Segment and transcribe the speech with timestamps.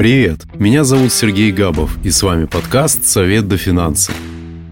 [0.00, 4.12] Привет, меня зовут Сергей Габов, и с вами подкаст «Совет до финансы».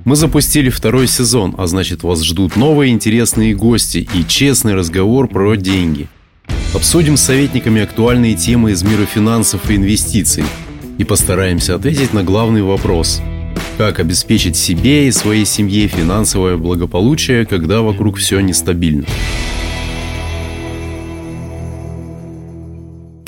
[0.06, 5.54] Мы запустили второй сезон, а значит вас ждут новые интересные гости и честный разговор про
[5.56, 6.08] деньги.
[6.74, 10.44] Обсудим с советниками актуальные темы из мира финансов и инвестиций
[10.96, 13.20] и постараемся ответить на главный вопрос–
[13.78, 19.04] как обеспечить себе и своей семье финансовое благополучие, когда вокруг все нестабильно.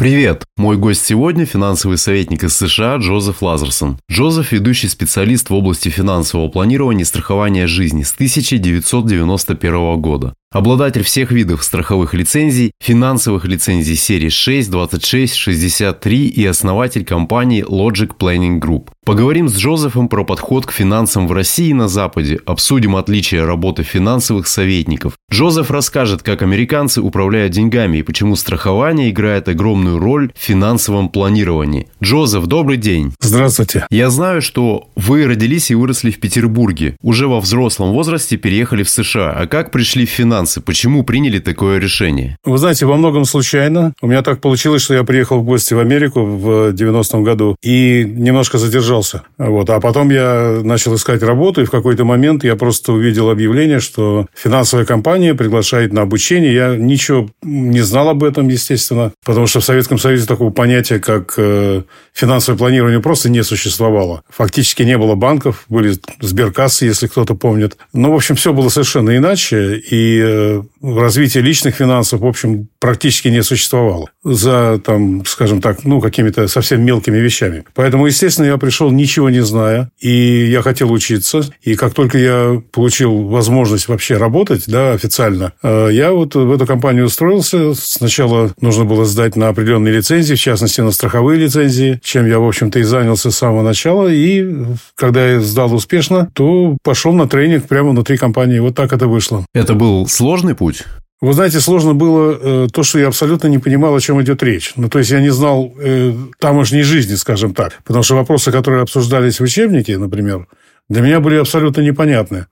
[0.01, 0.47] Привет!
[0.57, 3.99] Мой гость сегодня– финансовый советник из США Джозеф Лазерсон.
[4.11, 10.33] Джозеф– ведущий специалист в области финансового планирования и страхования жизни с 1991 года.
[10.53, 18.17] Обладатель всех видов страховых лицензий, финансовых лицензий серии 6, 26, 63 и основатель компании Logic
[18.19, 18.89] Planning Group.
[19.05, 23.85] Поговорим с Джозефом про подход к финансам в России и на Западе, обсудим отличия работы
[23.85, 25.13] финансовых советников.
[25.33, 31.87] Джозеф расскажет, как американцы управляют деньгами и почему страхование играет огромную роль в финансовом планировании.
[32.03, 33.15] Джозеф, добрый день.
[33.21, 33.87] Здравствуйте.
[33.91, 36.97] Я знаю, что вы родились и выросли в Петербурге.
[37.03, 39.31] Уже во взрослом возрасте переехали в США.
[39.31, 40.40] А как пришли в финансы?
[40.41, 40.61] Финансы?
[40.61, 42.37] Почему приняли такое решение?
[42.45, 43.93] Вы знаете, во многом случайно.
[44.01, 48.05] У меня так получилось, что я приехал в гости в Америку в 90-м году и
[48.07, 49.23] немножко задержался.
[49.39, 49.69] Вот.
[49.71, 54.27] А потом я начал искать работу, и в какой-то момент я просто увидел объявление, что
[54.35, 56.55] финансовая компания приглашает на обучение.
[56.55, 61.35] Я ничего не знал об этом, естественно, потому что в Советском Союзе такого понятия, как
[61.37, 61.83] э,
[62.15, 64.23] финансовое планирование, просто не существовало.
[64.31, 67.77] Фактически не было банков, были сберкассы, если кто-то помнит.
[67.93, 69.77] Ну, в общем, все было совершенно иначе.
[69.91, 74.11] И Э, развитие личных финансов, в общем, практически не существовало.
[74.25, 77.65] За, там, скажем так, ну, какими-то совсем мелкими вещами.
[77.75, 81.43] Поэтому, естественно, я пришел ничего не зная, и я хотел учиться.
[81.63, 86.67] И как только я получил возможность вообще работать, да, официально, э, я вот в эту
[86.67, 87.75] компанию устроился.
[87.75, 92.47] Сначала нужно было сдать на определенные лицензии, в частности, на страховые лицензии, чем я, в
[92.47, 94.09] общем-то, и занялся с самого начала.
[94.09, 94.47] И
[94.95, 98.61] когда я сдал успешно, то пошел на тренинг прямо внутри компании.
[98.61, 99.45] Вот так это вышло.
[99.55, 100.85] Это был сложный путь?
[101.23, 104.73] Вы знаете, сложно было э, то, что я абсолютно не понимал, о чем идет речь.
[104.77, 107.79] Ну, то есть, я не знал э, тамошней жизни, скажем так.
[107.85, 110.47] Потому что вопросы, которые обсуждались в учебнике, например,
[110.91, 112.47] для меня были абсолютно непонятны.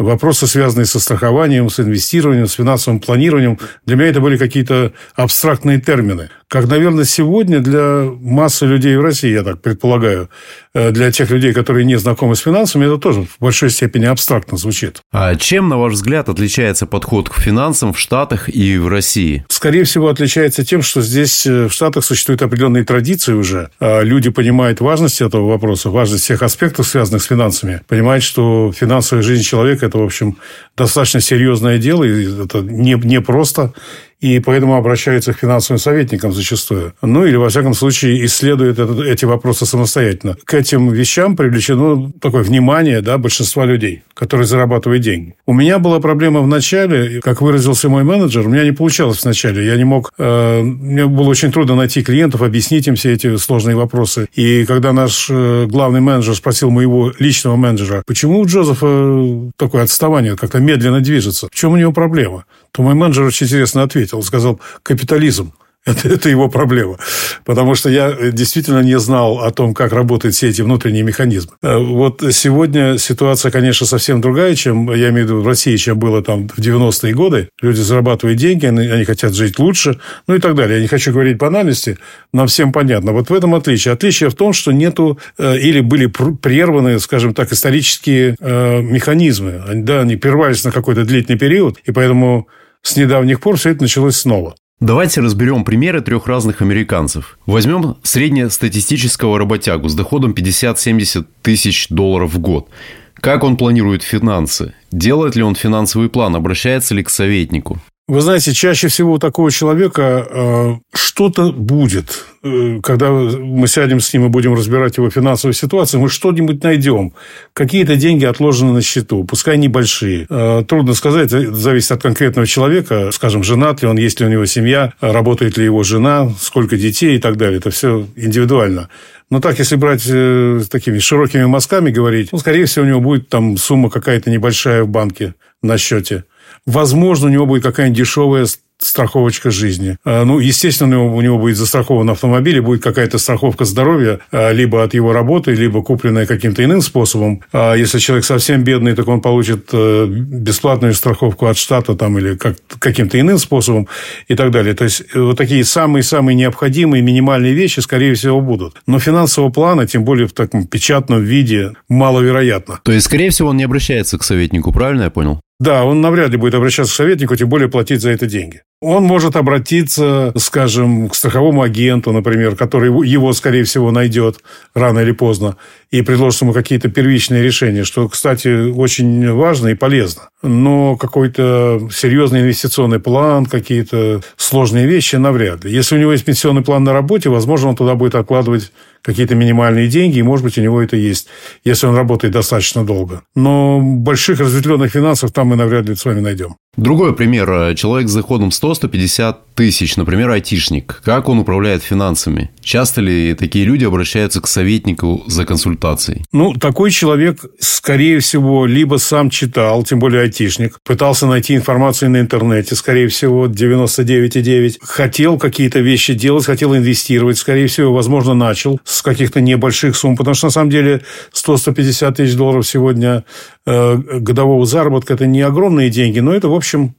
[0.00, 5.78] Вопросы, связанные со страхованием, с инвестированием, с финансовым планированием, для меня это были какие-то абстрактные
[5.78, 10.28] термины– как, наверное, сегодня для массы людей в России, я так предполагаю,
[10.74, 14.58] э, для тех людей, которые не знакомы с финансами, это тоже в большой степени абстрактно
[14.58, 15.00] звучит.
[15.12, 19.44] А чем, на ваш взгляд, отличается подход к финансам в Штатах и в России?
[19.48, 23.70] Скорее всего, отличается тем, что здесь э, в Штатах существуют определенные традиции уже.
[23.78, 27.82] А люди понимают важность этого вопроса, важность всех аспектов, связанных с финансами.
[27.86, 30.38] Понимают, что финансовая жизнь человека– это, в общем,
[30.76, 33.72] достаточно серьезное дело, и это не, не просто
[34.20, 36.92] и поэтому обращаются к финансовым советникам зачастую.
[37.02, 40.36] Ну, или, во всяком случае, исследуют это, эти вопросы самостоятельно.
[40.44, 45.34] К этим вещам привлечено такое внимание да, большинства людей, которые зарабатывают деньги.
[45.46, 49.64] У меня была проблема в начале, как выразился мой менеджер, у меня не получалось вначале.
[49.64, 50.12] Я не мог...
[50.18, 54.28] Э, мне было очень трудно найти клиентов, объяснить им все эти сложные вопросы.
[54.34, 60.36] И когда наш э, главный менеджер спросил моего личного менеджера, почему у Джозефа такое отставание,
[60.36, 62.44] как-то медленно движется, в чем у него проблема?
[62.72, 64.09] то мой менеджер очень интересно ответил.
[64.22, 65.52] Сказал, капитализм.
[65.86, 66.98] Это, это его проблема.
[67.44, 71.52] Потому что я действительно не знал о том, как работают все эти внутренние механизмы.
[71.62, 75.98] Э, вот сегодня ситуация, конечно, совсем другая, чем, я имею в виду, в России, чем
[75.98, 77.48] было там в 90-е годы.
[77.62, 80.76] Люди зарабатывают деньги, они, они хотят жить лучше, ну и так далее.
[80.76, 81.96] Я не хочу говорить банальности,
[82.34, 83.12] нам всем понятно.
[83.12, 83.94] Вот в этом отличие.
[83.94, 89.62] Отличие в том, что нету э, или были прерваны, скажем так, исторические э, механизмы.
[89.76, 92.48] Да, они прервались на какой-то длительный период, и поэтому
[92.82, 94.54] с недавних пор все это началось снова.
[94.80, 97.38] Давайте разберем примеры трех разных американцев.
[97.44, 102.68] Возьмем среднестатистического работягу с доходом 50-70 тысяч долларов в год.
[103.14, 104.72] Как он планирует финансы?
[104.90, 106.34] Делает ли он финансовый план?
[106.34, 107.78] Обращается ли к советнику?
[108.10, 112.24] Вы знаете, чаще всего у такого человека э, что-то будет.
[112.42, 117.12] Э, когда мы сядем с ним и будем разбирать его финансовую ситуацию, мы что-нибудь найдем.
[117.52, 120.26] Какие-то деньги отложены на счету, пускай небольшие.
[120.28, 123.10] Э, трудно сказать, зависит от конкретного человека.
[123.12, 127.14] Скажем, женат ли он, есть ли у него семья, работает ли его жена, сколько детей
[127.14, 127.58] и так далее.
[127.58, 128.88] Это все индивидуально.
[129.30, 133.28] Но так, если брать э, такими широкими мазками говорить, ну, скорее всего, у него будет
[133.28, 136.24] там сумма какая-то небольшая в банке на счете.
[136.66, 138.46] Возможно, у него будет какая-нибудь дешевая
[138.82, 139.96] страховочка жизни.
[140.04, 144.82] А, ну, естественно, у него будет застрахован автомобиль, и будет какая-то страховка здоровья, а, либо
[144.82, 147.42] от его работы, либо купленная каким-то иным способом.
[147.52, 152.36] А если человек совсем бедный, так он получит э, бесплатную страховку от штата там, или
[152.36, 153.88] как, каким-то иным способом
[154.28, 154.74] и так далее.
[154.74, 158.80] То есть, э, вот такие самые-самые необходимые минимальные вещи, скорее всего, будут.
[158.86, 162.80] Но финансового плана, тем более в таком печатном виде, маловероятно.
[162.82, 165.40] То есть, скорее всего, он не обращается к советнику, правильно я понял?
[165.60, 168.62] Да, он навряд ли будет обращаться к советнику, тем более платить за это деньги.
[168.82, 174.38] Он может обратиться, скажем, к страховому агенту, например, который его, скорее всего, найдет
[174.72, 175.56] рано или поздно
[175.90, 180.30] и предложит ему какие-то первичные решения, что, кстати, очень важно и полезно.
[180.42, 185.72] Но какой-то серьезный инвестиционный план, какие-то сложные вещи навряд ли.
[185.72, 188.72] Если у него есть пенсионный план на работе, возможно, он туда будет откладывать
[189.02, 191.26] какие-то минимальные деньги, и, может быть, у него это есть,
[191.64, 193.22] если он работает достаточно долго.
[193.34, 196.56] Но больших разветвленных финансов там мы навряд ли с вами найдем.
[196.76, 197.74] Другой пример.
[197.74, 201.00] Человек с заходом 100-150 тысяч, например, айтишник.
[201.04, 202.50] Как он управляет финансами?
[202.62, 206.24] Часто ли такие люди обращаются к советнику за консультацией?
[206.32, 212.20] Ну, такой человек, скорее всего, либо сам читал, тем более айтишник, пытался найти информацию на
[212.20, 219.02] интернете, скорее всего, 99,9, хотел какие-то вещи делать, хотел инвестировать, скорее всего, возможно, начал с
[219.02, 221.02] каких-то небольших сумм, потому что, на самом деле,
[221.34, 223.24] 100-150 тысяч долларов сегодня
[223.66, 226.94] э, годового заработка– это не огромные деньги, но это, в общем,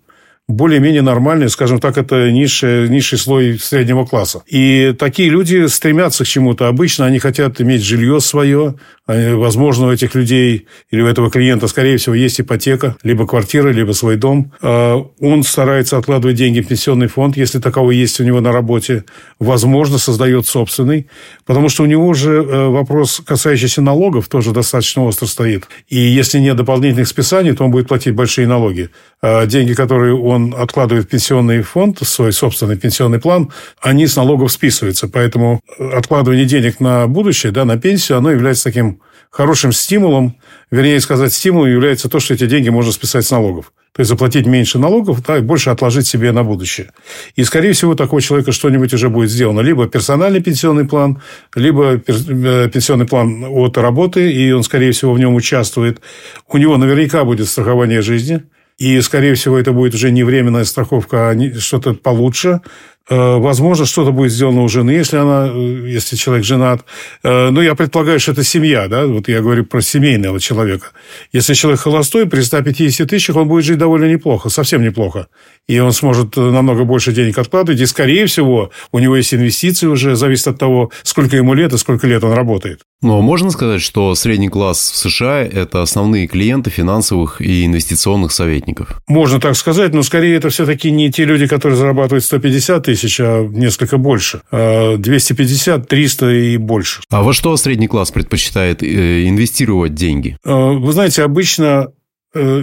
[0.48, 4.42] более-менее нормальные, скажем так, это низший, низший слой среднего класса.
[4.48, 6.68] И такие люди стремятся к чему-то.
[6.68, 8.76] Обычно они хотят иметь жилье свое,
[9.08, 13.92] Возможно, у этих людей или у этого клиента, скорее всего, есть ипотека, либо квартира, либо
[13.94, 14.54] свой дом.
[14.62, 19.04] А, он старается откладывать деньги в пенсионный фонд, если таковой есть у него на работе.
[19.40, 21.08] Возможно, создает собственный,
[21.46, 25.68] потому что у него же э, вопрос, касающийся налогов, тоже достаточно остро стоит.
[25.90, 28.90] И если нет дополнительных списаний, то он будет платить большие налоги.
[29.22, 33.52] А деньги, которые откладывает в пенсионный фонд, свой собственный пенсионный план,
[33.82, 35.08] они с налогов списываются.
[35.08, 39.00] Поэтому откладывание денег на будущее, да, на пенсию, оно является таким
[39.32, 40.36] хорошим стимулом,
[40.70, 43.72] вернее сказать, стимулом является то, что эти деньги можно списать с налогов.
[43.94, 46.92] То есть заплатить меньше налогов, да, и больше отложить себе на будущее.
[47.36, 49.60] И, скорее всего, такого человека что-нибудь уже будет сделано.
[49.60, 51.22] Либо персональный пенсионный план,
[51.56, 56.00] либо э, пенсионный план от работы, и он, скорее всего, в нем участвует.
[56.48, 58.44] У него наверняка будет страхование жизни.
[58.78, 62.62] И, скорее всего, это будет уже не временная страховка, а что-то получше.
[63.10, 66.86] Э, возможно, что-то будет сделано у жены, если она, э, если человек женат.
[67.24, 70.88] Но я предполагаю, что это семья, да, вот я говорю про семейного человека.
[71.32, 75.28] Если человек холостой, при 150 тысячах он будет жить довольно неплохо, совсем неплохо.
[75.68, 80.16] И он сможет намного больше денег откладывать, и, скорее всего, у него есть инвестиции уже,
[80.16, 82.82] зависит от того, сколько ему лет и сколько лет он работает.
[83.02, 89.02] Но можно сказать, что средний класс в США– это основные клиенты финансовых и инвестиционных советников?
[89.08, 93.48] Можно так сказать, но скорее это все-таки не те люди, которые зарабатывают 150 тысяч, а
[93.48, 94.42] несколько больше.
[94.52, 97.02] 250, а 300 и больше.
[97.10, 100.38] А во что средний класс предпочитает э, инвестировать деньги?
[100.46, 101.88] А, вы знаете, обычно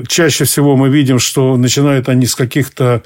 [0.08, 3.02] чаще всего мы видим, что начинают они с каких-то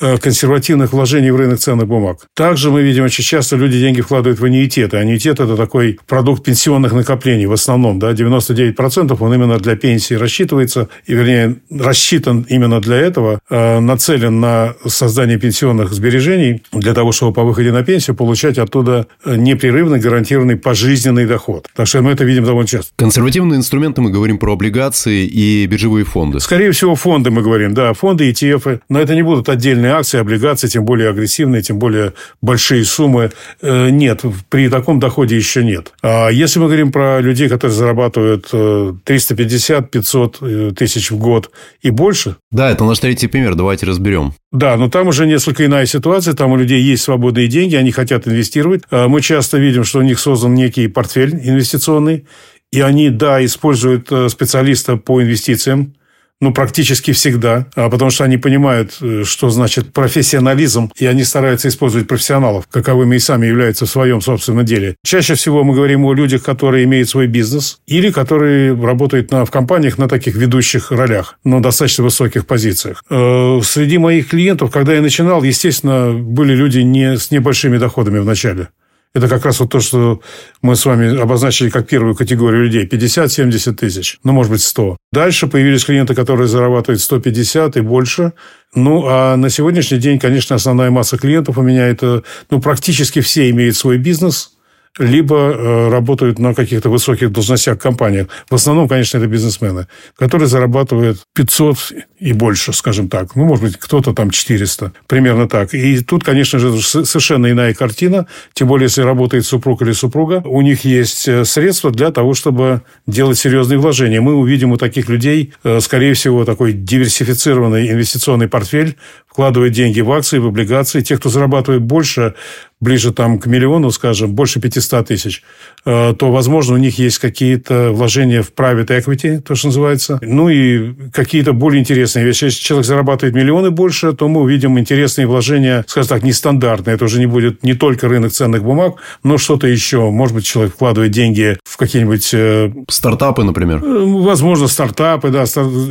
[0.00, 2.26] э, консервативных вложений в рынок ценных бумаг.
[2.34, 4.96] Также мы видим, очень часто люди деньги вкладывают в аннуитеты.
[4.96, 7.98] Аннуитет– это такой продукт пенсионных накоплений в основном.
[7.98, 14.40] Да, 99% он именно для пенсии рассчитывается, и, вернее, рассчитан именно для этого, э, нацелен
[14.40, 20.56] на создание пенсионных сбережений для того, чтобы по выходе на пенсию получать оттуда непрерывный гарантированный
[20.56, 21.66] пожизненный доход.
[21.74, 22.92] Так что мы это видим довольно часто.
[22.96, 26.40] Консервативные инструменты мы говорим про облигации и биржевые фондовые фонды?
[26.40, 28.80] Скорее всего, фонды, мы говорим, да, фонды, ETF.
[28.88, 32.12] Но это не будут отдельные акции, облигации, тем более агрессивные, тем более
[32.42, 33.30] большие суммы.
[33.62, 35.92] Э, нет, при таком доходе еще нет.
[36.02, 41.50] А если мы говорим про людей, которые зарабатывают 350-500 э, э, тысяч в год
[41.82, 42.36] и больше...
[42.50, 44.32] Да, это наш третий пример, давайте разберем.
[44.52, 46.34] Да, но там уже несколько иная ситуация.
[46.34, 48.82] Там у людей есть свободные деньги, они хотят инвестировать.
[48.90, 52.24] Мы часто видим, что у них создан некий портфель инвестиционный,
[52.72, 55.94] и они, да, используют э, специалиста по инвестициям,
[56.40, 61.68] ну, практически всегда, а потому что они понимают, э, что значит профессионализм, и они стараются
[61.68, 64.94] использовать профессионалов, каковыми и сами являются в своем собственном деле.
[65.04, 69.50] Чаще всего мы говорим о людях, которые имеют свой бизнес или которые работают на, в
[69.50, 73.02] компаниях на таких ведущих ролях, но достаточно высоких позициях.
[73.10, 78.24] Э, среди моих клиентов, когда я начинал, естественно, были люди не с небольшими доходами в
[78.24, 78.68] начале.
[79.14, 80.20] Это как раз вот то, что
[80.62, 82.86] мы с вами обозначили как первую категорию людей.
[82.86, 84.96] 50-70 тысяч, ну, может быть, 100.
[85.12, 88.32] Дальше появились клиенты, которые зарабатывают 150 и больше.
[88.74, 93.48] Ну, а на сегодняшний день, конечно, основная масса клиентов у меня это, ну, практически все
[93.50, 94.52] имеют свой бизнес–
[94.98, 98.28] либо э, работают на каких-то высоких должностях в компаниях.
[98.50, 99.86] В основном, конечно, это бизнесмены,
[100.16, 103.36] которые зарабатывают 500 и больше, скажем так.
[103.36, 104.92] Ну, может быть, кто-то там 400.
[105.06, 105.72] Примерно так.
[105.74, 108.26] И тут, конечно же, совершенно иная картина.
[108.52, 112.82] Тем более, если работает супруг или супруга, у них есть э, средства для того, чтобы
[113.06, 114.20] делать серьезные вложения.
[114.20, 118.96] Мы увидим у таких людей, э, скорее всего, такой диверсифицированный инвестиционный портфель,
[119.28, 121.00] вкладывает деньги в акции, в облигации.
[121.00, 122.34] Те, кто зарабатывает больше,
[122.80, 125.42] ближе там к миллиону, скажем, больше 500 тысяч,
[125.84, 130.18] э, то, возможно, у них есть какие-то вложения в private equity, то, что называется.
[130.22, 132.44] Ну и какие-то более интересные вещи.
[132.44, 136.94] Если человек зарабатывает миллионы больше, то мы увидим интересные вложения, скажем так, нестандартные.
[136.94, 140.10] Это уже не будет не только рынок ценных бумаг, но что-то еще.
[140.10, 142.30] Может быть, человек вкладывает деньги в какие-нибудь...
[142.32, 143.82] Э, стартапы, например?
[143.82, 145.44] Э, возможно, стартапы, да,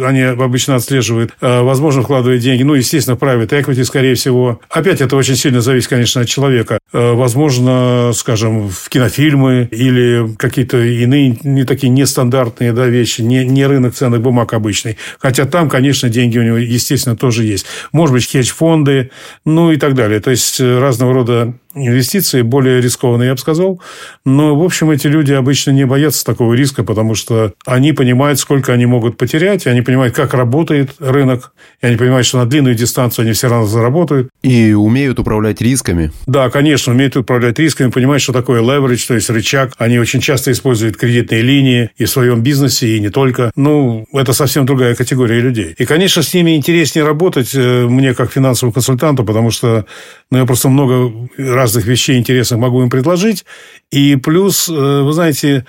[0.06, 1.34] они обычно отслеживают.
[1.42, 4.62] Возможно, вкладывает деньги, ну, естественно, private equity, скорее всего.
[4.70, 6.77] Опять это очень сильно зависит, конечно, от человека.
[6.94, 13.66] Э, возможно, скажем, в кинофильмы или какие-то иные не такие нестандартные да, вещи, не, не
[13.66, 14.98] рынок ценных бумаг обычный.
[15.20, 17.66] Хотя там, конечно, деньги у него, естественно, тоже есть.
[17.92, 19.12] Может быть, хедж-фонды,
[19.44, 20.22] ну и так далее.
[20.22, 23.82] То есть э, разного рода инвестиции, более рискованные, я бы сказал.
[24.26, 28.74] Но, в общем, эти люди обычно не боятся такого риска, потому что они понимают, сколько
[28.74, 33.24] они могут потерять, они понимают, как работает рынок, и они понимают, что на длинную дистанцию
[33.24, 34.30] они все равно заработают.
[34.44, 36.12] И умеют управлять рисками.
[36.26, 39.74] Да, конечно, умеют управлять рисками, понимают, что такое leverage, то есть рычаг.
[39.78, 43.52] Они очень часто используют кредитные линии и в своем бизнесе, и не только.
[43.56, 45.76] Ну, это совсем другая категория людей.
[45.78, 49.86] И, конечно, с ними интереснее работать э, мне как финансовому консультанту, потому что
[50.30, 53.46] ну, я просто много разных вещей интересных могу им предложить.
[53.92, 55.66] И плюс, э, вы знаете,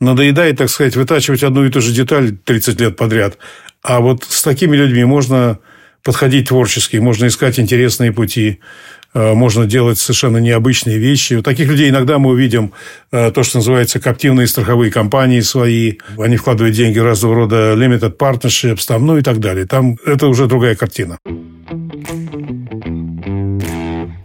[0.00, 3.38] надоедает, так сказать, вытачивать одну и ту же деталь 30 лет подряд.
[3.82, 5.58] А вот с такими людьми можно
[6.02, 8.58] подходить творчески, можно искать интересные пути,
[9.14, 11.34] э, можно делать совершенно необычные вещи.
[11.34, 12.72] У таких людей иногда мы увидим
[13.12, 15.94] э, то, что называется коптивные страховые компании свои.
[16.18, 19.66] Они вкладывают деньги разного рода limited partnerships, там, ну и так далее.
[19.66, 21.18] Там это уже другая картина.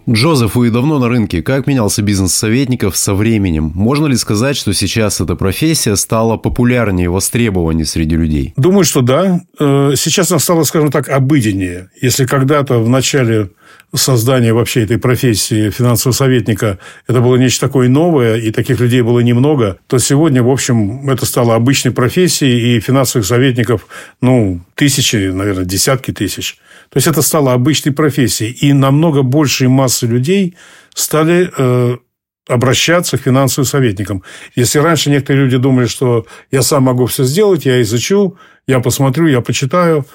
[0.10, 1.42] Джозеф, вы давно на рынке.
[1.42, 3.74] Как менялся бизнес советников со временем?
[3.76, 8.54] Можно ли сказать, что сейчас эта профессия стала популярнее, востребованнее среди людей?
[8.56, 9.42] Думаю, что да.
[9.60, 11.90] Э, сейчас она стала, скажем так, обыденнее.
[12.02, 13.50] Если когда-то в начале
[13.94, 19.20] создания вообще этой профессии финансового советника это было нечто такое новое, и таких людей было
[19.20, 23.88] немного, то сегодня, в общем, это стало обычной профессией, и финансовых советников,
[24.22, 26.58] ну, тысячи, наверное, десятки тысяч.
[26.90, 28.52] То есть это стало обычной профессией.
[28.52, 30.56] И намного большей массы людей
[30.94, 31.98] стали э,
[32.48, 34.24] обращаться к финансовым советникам.
[34.56, 39.28] Если раньше некоторые люди думали, что я сам могу все сделать, я изучу, я посмотрю,
[39.28, 40.06] я почитаю,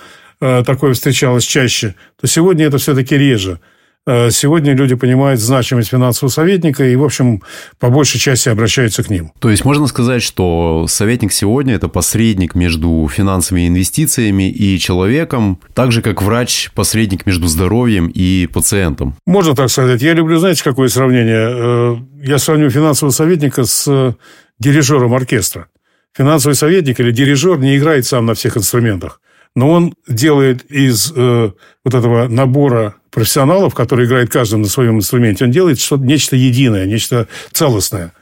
[0.40, 3.60] э, такое встречалось чаще, то сегодня это все-таки реже.
[4.04, 7.40] Э, сегодня люди понимают значимость финансового советника и, в общем,
[7.78, 9.30] по большей части обращаются к ним.
[9.38, 15.92] То есть можно сказать, что советник сегодня– это посредник между финансовыми инвестициями и человеком, так
[15.92, 19.14] же, как врач– посредник между здоровьем и пациентом.
[19.24, 20.02] Можно так сказать.
[20.02, 21.50] Я люблю, знаете, какое сравнение?
[21.50, 24.16] Э, я сравню финансового советника с
[24.58, 25.68] дирижером оркестра.
[26.12, 29.20] Финансовый советник или дирижер не играет сам на всех инструментах
[29.54, 31.50] но он делает из э,
[31.84, 36.86] вот этого набора профессионалов, которые играют каждым на своем инструменте, он делает что-то нечто единое,
[36.86, 38.12] нечто целостное.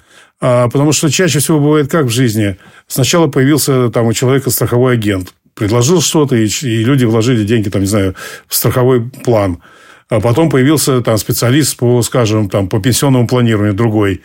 [0.41, 2.57] А, потому что чаще всего бывает как в жизни.
[2.89, 7.83] Сначала появился там у человека страховой агент, предложил что-то, и, и люди вложили деньги, там,
[7.83, 8.17] не знаю,
[8.49, 9.63] в страховой план.
[10.09, 14.23] А потом появился там специалист по, скажем, там, по пенсионному планированию другой.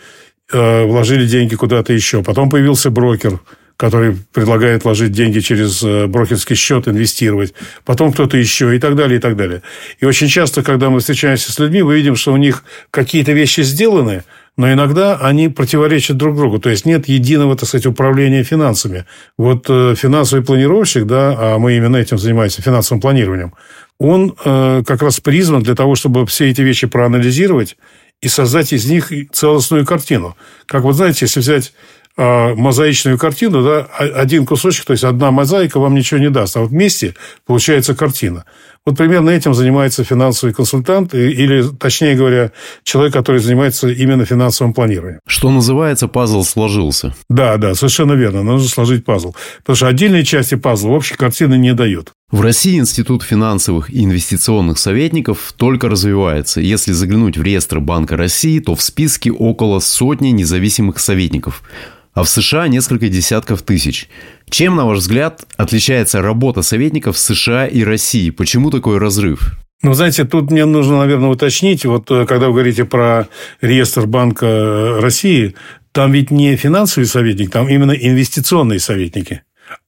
[0.52, 2.22] Э, вложили деньги куда-то еще.
[2.22, 3.40] Потом появился брокер–
[3.76, 7.52] который предлагает вложить деньги через э, брокерский счет, инвестировать,
[7.84, 9.62] потом кто-то еще и так далее, и так далее.
[10.00, 13.60] И очень часто, когда мы встречаемся с людьми, мы видим, что у них какие-то вещи
[13.60, 14.24] сделаны,
[14.56, 16.58] но иногда они противоречат друг другу.
[16.58, 19.04] То есть нет единого, так сказать, управления финансами.
[19.36, 23.52] Вот э, финансовый планировщик, да, а мы именно этим занимаемся, финансовым планированием,
[23.98, 27.76] он э, как раз призван для того, чтобы все эти вещи проанализировать
[28.22, 30.36] и создать из них целостную картину.
[30.64, 31.74] Как вот знаете, если взять
[32.16, 36.70] мозаичную картину, да, один кусочек, то есть одна мозаика вам ничего не даст, а вот
[36.70, 38.44] вместе получается картина.
[38.86, 42.52] Вот примерно этим занимается финансовый консультант, или, точнее говоря,
[42.84, 45.18] человек, который занимается именно финансовым планированием.
[45.26, 47.12] Что называется, пазл сложился.
[47.28, 48.44] Да, да, совершенно верно.
[48.44, 49.34] Нужно сложить пазл.
[49.58, 52.12] Потому что отдельные части пазла общей картины не дают.
[52.30, 56.60] В России Институт финансовых и инвестиционных советников только развивается.
[56.60, 61.64] Если заглянуть в реестр Банка России, то в списке около сотни независимых советников–
[62.16, 64.08] а в США несколько десятков тысяч.
[64.48, 68.30] Чем, на ваш взгляд, отличается работа советников в США и России?
[68.30, 69.52] Почему такой разрыв?
[69.82, 71.84] Ну, знаете, тут мне нужно, наверное, уточнить.
[71.84, 73.28] Вот э, когда вы говорите про
[73.60, 75.54] реестр Банка России,
[75.92, 79.42] там ведь не финансовый советник, там именно инвестиционные советники.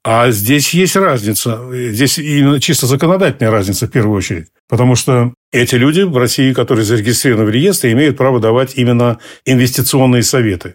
[0.04, 1.60] А здесь есть разница.
[1.72, 4.48] Здесь именно чисто законодательная разница в первую очередь.
[4.68, 10.22] Потому что эти люди в России, которые зарегистрированы в реестре, имеют право давать именно инвестиционные
[10.22, 10.74] советы.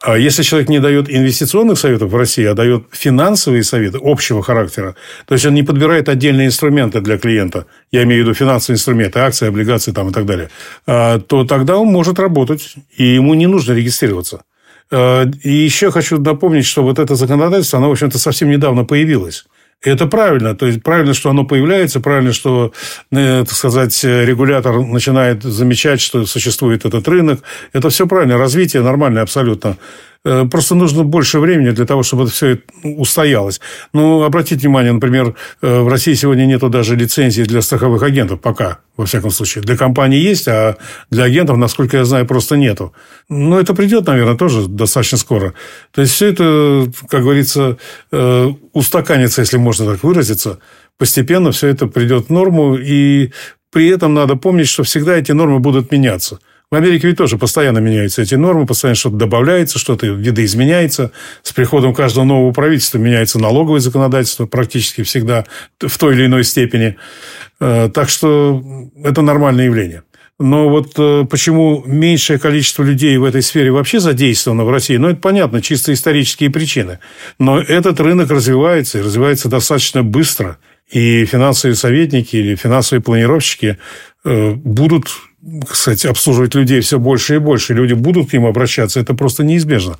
[0.00, 4.94] А если человек не дает инвестиционных советов в России, а дает финансовые советы общего характера,
[5.26, 9.18] то есть он не подбирает отдельные инструменты для клиента, я имею в виду финансовые инструменты,
[9.20, 10.50] акции, облигации там, и так далее,
[10.86, 14.42] а, то тогда он может работать, и ему не нужно регистрироваться.
[14.90, 19.46] А, и еще хочу напомнить, что вот это законодательство, оно, в общем-то, совсем недавно появилось.
[19.82, 20.54] Это правильно.
[20.54, 22.72] То есть, правильно, что оно появляется, правильно, что,
[23.12, 27.42] э, так сказать, регулятор начинает замечать, что существует этот рынок.
[27.72, 28.38] Это все правильно.
[28.38, 29.76] Развитие нормальное абсолютно.
[30.26, 33.60] Э, просто нужно больше времени для того, чтобы это все устоялось.
[33.92, 38.78] Ну, обратите внимание, например, э, в России сегодня нету даже лицензии для страховых агентов пока,
[38.96, 39.62] во всяком случае.
[39.62, 40.76] Для компаний есть, а
[41.10, 42.92] для агентов, насколько я знаю, просто нету.
[43.28, 45.54] Но это придет, наверное, тоже достаточно скоро.
[45.92, 47.78] То есть, все это, как говорится,
[48.10, 50.58] э, устаканится, если можно так выразиться.
[50.98, 53.30] Постепенно все это придет в норму, и
[53.70, 56.40] при этом надо помнить, что всегда эти нормы будут меняться–
[56.70, 61.12] в Америке ведь тоже постоянно меняются эти нормы, постоянно что-то добавляется, что-то видоизменяется.
[61.42, 65.44] С приходом каждого нового правительства меняется налоговое законодательство практически всегда
[65.80, 66.96] в той или иной степени.
[67.60, 70.02] Э, так что это нормальное явление.
[70.40, 75.08] Но вот э, почему меньшее количество людей в этой сфере вообще задействовано в России, ну,
[75.08, 76.98] это понятно, чисто исторические причины.
[77.38, 80.58] Но этот рынок развивается, и развивается достаточно быстро.
[80.90, 83.78] И финансовые советники или финансовые планировщики
[84.24, 85.08] э, будут
[85.68, 87.74] кстати, обслуживать людей все больше и больше.
[87.74, 89.00] Люди будут к ним обращаться.
[89.00, 89.96] Это просто неизбежно.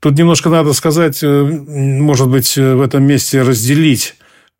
[0.00, 4.16] Тут немножко надо сказать, э, может быть, э, в этом месте разделить.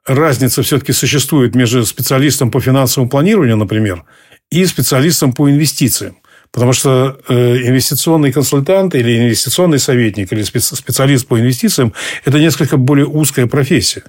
[0.06, 4.04] Разница все-таки существует между специалистом по финансовому планированию, например,
[4.50, 6.16] и специалистом по инвестициям.
[6.50, 11.92] Потому что э, инвестиционный консультант или инвестиционный советник или специалист по инвестициям–
[12.24, 14.04] это несколько более узкая профессия.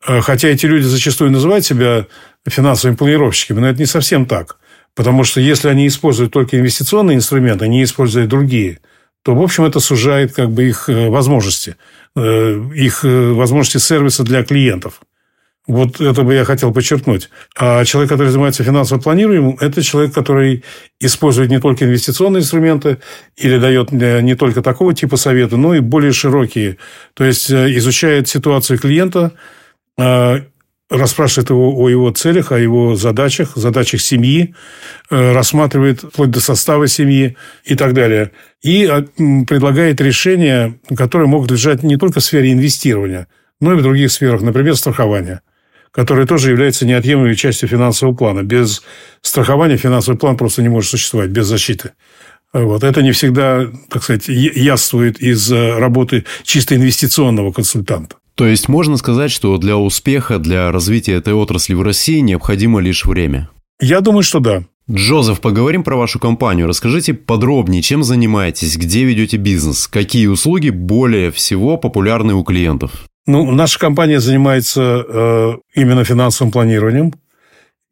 [0.00, 2.06] Хотя эти люди зачастую называют себя
[2.46, 4.58] финансовыми планировщиками, но это не совсем так.
[4.94, 8.78] Потому что если они используют только инвестиционные инструменты, не используя другие,
[9.22, 11.76] то, в общем, это сужает как бы их э, возможности,
[12.14, 15.00] э, их э, возможности сервиса для клиентов.
[15.66, 17.30] Вот это бы я хотел подчеркнуть.
[17.58, 20.62] А человек, который занимается финансовым планированием, это человек, который
[21.00, 22.98] использует не только инвестиционные инструменты
[23.36, 26.76] или дает не только такого типа советы, но и более широкие.
[27.14, 29.32] То есть изучает ситуацию клиента,
[30.90, 34.54] расспрашивает его о его целях, о его задачах, задачах семьи,
[35.10, 38.32] э, рассматривает вплоть до состава семьи и так далее.
[38.62, 39.04] И а,
[39.46, 43.28] предлагает решения, которые могут лежать не только в сфере инвестирования,
[43.60, 45.42] но и в других сферах, например, страхования
[45.94, 48.42] которое тоже является неотъемлемой частью финансового плана.
[48.42, 48.82] Без
[49.22, 51.92] страхования финансовый план просто не может существовать, без защиты.
[52.52, 52.82] Вот.
[52.82, 58.16] Это не всегда, так сказать, яствует из э, работы чисто инвестиционного консультанта.
[58.36, 63.04] То есть можно сказать, что для успеха, для развития этой отрасли в России необходимо лишь
[63.04, 63.48] время?
[63.80, 64.64] Я думаю, что да.
[64.90, 66.66] Джозеф, поговорим про вашу компанию.
[66.66, 73.06] Расскажите подробнее, чем занимаетесь, где ведете бизнес, какие услуги более всего популярны у клиентов?
[73.26, 77.14] Ну, наша компания занимается э, именно финансовым планированием.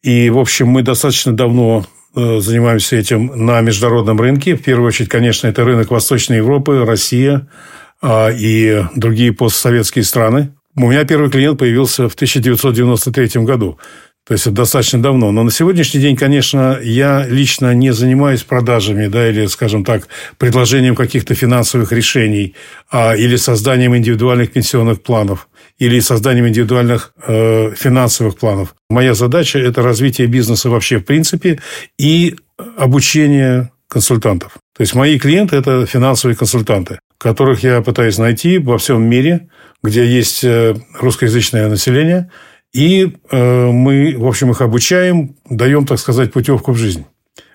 [0.02, 4.56] И, в общем, мы достаточно давно э, занимаемся этим на международном рынке.
[4.56, 7.48] В первую очередь, конечно, это рынок Восточной Европы, Россия–
[8.04, 10.52] и другие постсоветские страны.
[10.74, 13.78] У меня первый клиент появился в 1993 году.
[14.24, 15.32] То есть, это достаточно давно.
[15.32, 20.06] Но на сегодняшний день, конечно, я лично не занимаюсь продажами, да, или, скажем так,
[20.38, 22.54] предложением каких-то финансовых решений,
[22.90, 28.76] а, или созданием индивидуальных пенсионных планов, или созданием индивидуальных э, финансовых планов.
[28.88, 31.58] Моя задача– это развитие бизнеса вообще в принципе
[31.98, 32.36] и
[32.76, 34.52] обучение консультантов.
[34.76, 39.48] То есть, мои клиенты– это финансовые консультанты которых я пытаюсь найти во всем мире,
[39.82, 42.30] где есть э, русскоязычное население,
[42.72, 47.06] и э, мы, в общем, их обучаем, даем, так сказать, путевку в жизнь.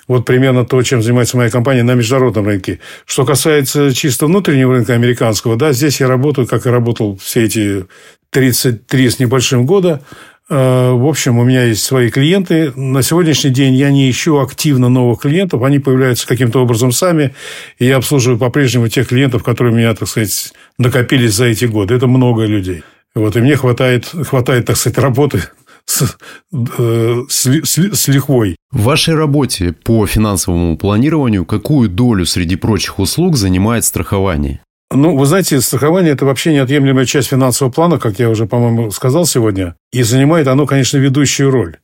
[0.08, 2.80] Вот примерно то, чем занимается моя компания на международном рынке.
[3.06, 7.86] Что касается чисто внутреннего рынка американского, да, здесь я работаю, как и работал все эти
[8.30, 10.01] 33 с небольшим года.
[10.50, 12.72] Э, в общем, у меня есть свои клиенты.
[12.76, 15.64] На сегодняшний день я не ищу активно новых клиентов.
[15.64, 17.34] Они появляются каким-то образом сами.
[17.80, 21.96] И я обслуживаю по-прежнему тех клиентов, которые у меня, так сказать, накопились за эти годы.
[21.96, 22.84] Это много людей.
[23.14, 25.42] Вот, и мне хватает, хватает, так сказать, работы
[25.86, 26.18] с,
[26.54, 28.56] э, с, с, с лихвой.
[28.72, 34.62] В вашей работе по финансовому планированию какую долю среди прочих услуг занимает страхование?
[34.91, 39.26] Ну, вы знаете, страхование– это вообще неотъемлемая часть финансового плана, как я уже, по-моему, сказал
[39.26, 39.76] сегодня.
[39.91, 41.78] И занимает оно, конечно, ведущую роль.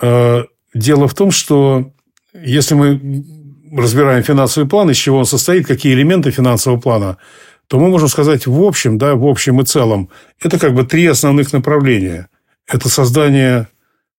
[0.00, 1.92] Э, дело в том, что
[2.34, 3.24] если мы
[3.72, 7.18] разбираем финансовый план, из чего он состоит, какие элементы финансового плана,
[7.68, 10.10] то мы можем сказать в общем, да, в общем и целом,
[10.42, 12.28] это как бы три основных направления.
[12.66, 13.68] Это создание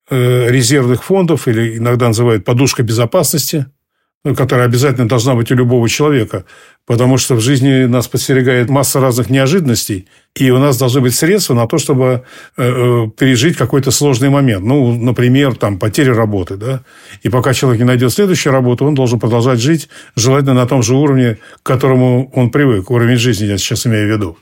[0.10, 3.66] э, резервных фондов, или иногда называют подушка безопасности–
[4.24, 6.46] которая обязательно должна быть у любого человека,
[6.86, 11.56] потому что в жизни нас подстерегает масса разных неожиданностей, и у нас должны быть средства
[11.56, 12.24] на то, чтобы
[12.56, 14.64] э, э, пережить какой-то сложный момент.
[14.64, 16.56] Ну, например, там, потеря работы.
[16.58, 16.84] Да?
[17.24, 20.96] И пока человек не найдет следующую работу, он должен продолжать жить, желательно на том же
[20.96, 22.92] уровне, к которому он привык.
[22.92, 24.38] Уровень жизни я сейчас имею в виду.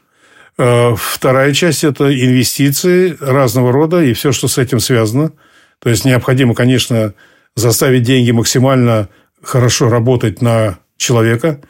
[0.58, 5.32] Э, вторая часть– это инвестиции разного рода и все, что с этим связано.
[5.80, 7.14] То есть, необходимо, конечно,
[7.56, 9.08] заставить деньги максимально
[9.42, 11.62] хорошо работать на человека.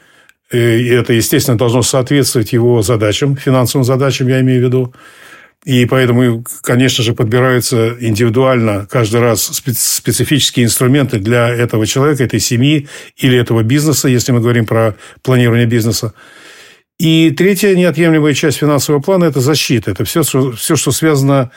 [0.52, 4.94] И это, естественно, должно соответствовать его задачам, финансовым задачам, я имею в виду.
[5.64, 12.88] И поэтому, конечно же, подбираются индивидуально каждый раз специфические инструменты для этого человека, этой семьи
[13.18, 16.14] или этого бизнеса, если мы говорим про планирование бизнеса.
[16.98, 19.90] И третья неотъемлемая часть финансового плана– это защита.
[19.90, 21.50] Это все, все что связано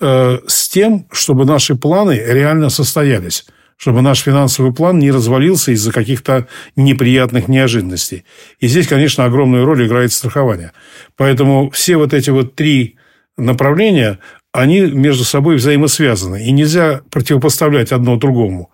[0.00, 3.46] э, с тем, чтобы наши планы реально состоялись
[3.76, 8.24] чтобы наш финансовый план не развалился из-за каких-то неприятных неожиданностей.
[8.58, 10.72] И здесь, конечно, огромную роль играет страхование.
[11.16, 12.96] Поэтому все вот эти вот три
[13.36, 14.18] направления,
[14.52, 16.46] они между собой взаимосвязаны.
[16.46, 18.70] И нельзя противопоставлять одно другому.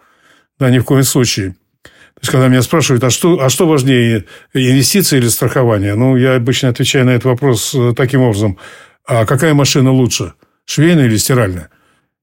[0.59, 1.57] Да, ни в коем случае.
[1.83, 5.97] То есть, когда меня спрашивают, а что, а что важнее, инвестиции или страхование?
[5.97, 8.59] Ну, я обычно отвечаю на этот вопрос э, таким образом.
[9.05, 10.35] А какая машина лучше,
[10.65, 11.71] швейная или стиральная?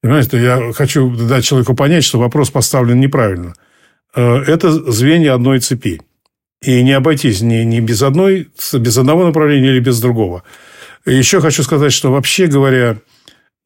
[0.01, 3.53] Понимаете, я хочу дать человеку понять, что вопрос поставлен неправильно.
[4.15, 6.01] Э, это звенья одной цепи.
[6.61, 10.43] И не обойтись ни, ни без, одной, без одного направления или без другого.
[11.05, 12.97] Еще хочу сказать, что вообще говоря,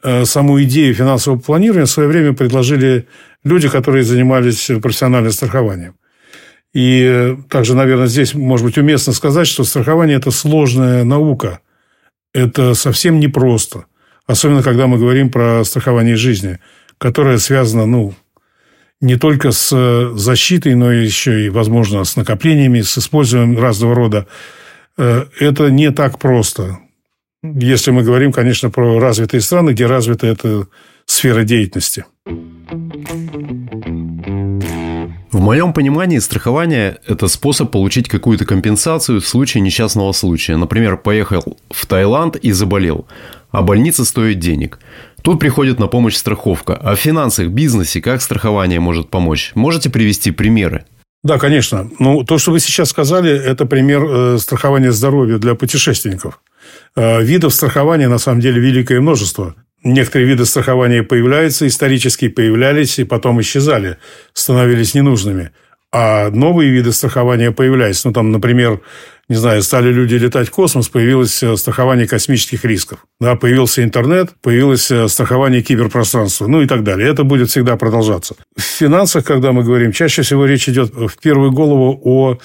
[0.03, 3.07] э, саму идею финансового планирования в свое время предложили
[3.43, 5.95] люди, которые занимались профессиональным страхованием.
[6.73, 11.59] И э, также, наверное, здесь, может быть, уместно сказать, что страхование– это сложная наука.
[12.33, 13.85] Это совсем непросто.
[14.25, 16.59] Особенно, когда мы говорим про страхование жизни,
[16.97, 18.13] которое связано, ну,
[19.01, 24.27] не только с защитой, но еще и, возможно, с накоплениями, с использованием разного рода.
[24.97, 26.79] Э, это не так просто.
[27.43, 30.67] Если мы говорим, конечно, про развитые страны, где развита эта
[31.05, 32.05] сфера деятельности.
[35.31, 40.55] В моем понимании страхование– это способ получить какую-то компенсацию в случае несчастного случая.
[40.55, 43.07] Например, поехал в Таиланд и заболел
[43.53, 44.79] а больница стоит денег.
[45.21, 46.75] Тут приходит на помощь страховка.
[46.75, 49.51] А в финансах, бизнесе как страхование может помочь?
[49.55, 50.85] Можете привести примеры?
[51.23, 51.89] Да, конечно.
[51.99, 56.41] Ну, то, что вы сейчас сказали, это пример э, страхования здоровья для путешественников.
[56.97, 59.55] Э, видов страхования, на самом деле, великое множество.
[59.83, 63.97] Некоторые виды страхования появляются, исторически появлялись и потом исчезали,
[64.33, 65.51] становились ненужными.
[65.91, 68.07] А новые виды страхования появляются.
[68.07, 68.81] Ну, там, например,
[69.29, 72.99] не знаю, стали люди летать в космос, появилось э, страхование космических рисков.
[73.21, 77.09] Да, появился интернет, появилось э, страхование киберпространства, ну и так далее.
[77.09, 78.36] Это будет всегда продолжаться.
[78.57, 82.38] В финансах, когда мы говорим, чаще всего речь идет в первую голову о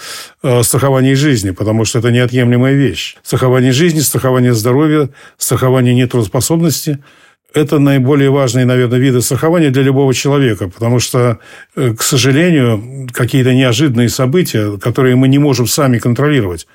[0.42, 3.16] э, страховании жизни, потому что это неотъемлемая вещь.
[3.24, 6.98] Страхование жизни, страхование здоровья, страхование нетрудоспособности–
[7.54, 11.38] это наиболее важные, наверное, виды страхования для любого человека, потому что,
[11.76, 16.66] э, к сожалению, какие-то неожиданные события, которые мы не можем сами контролировать,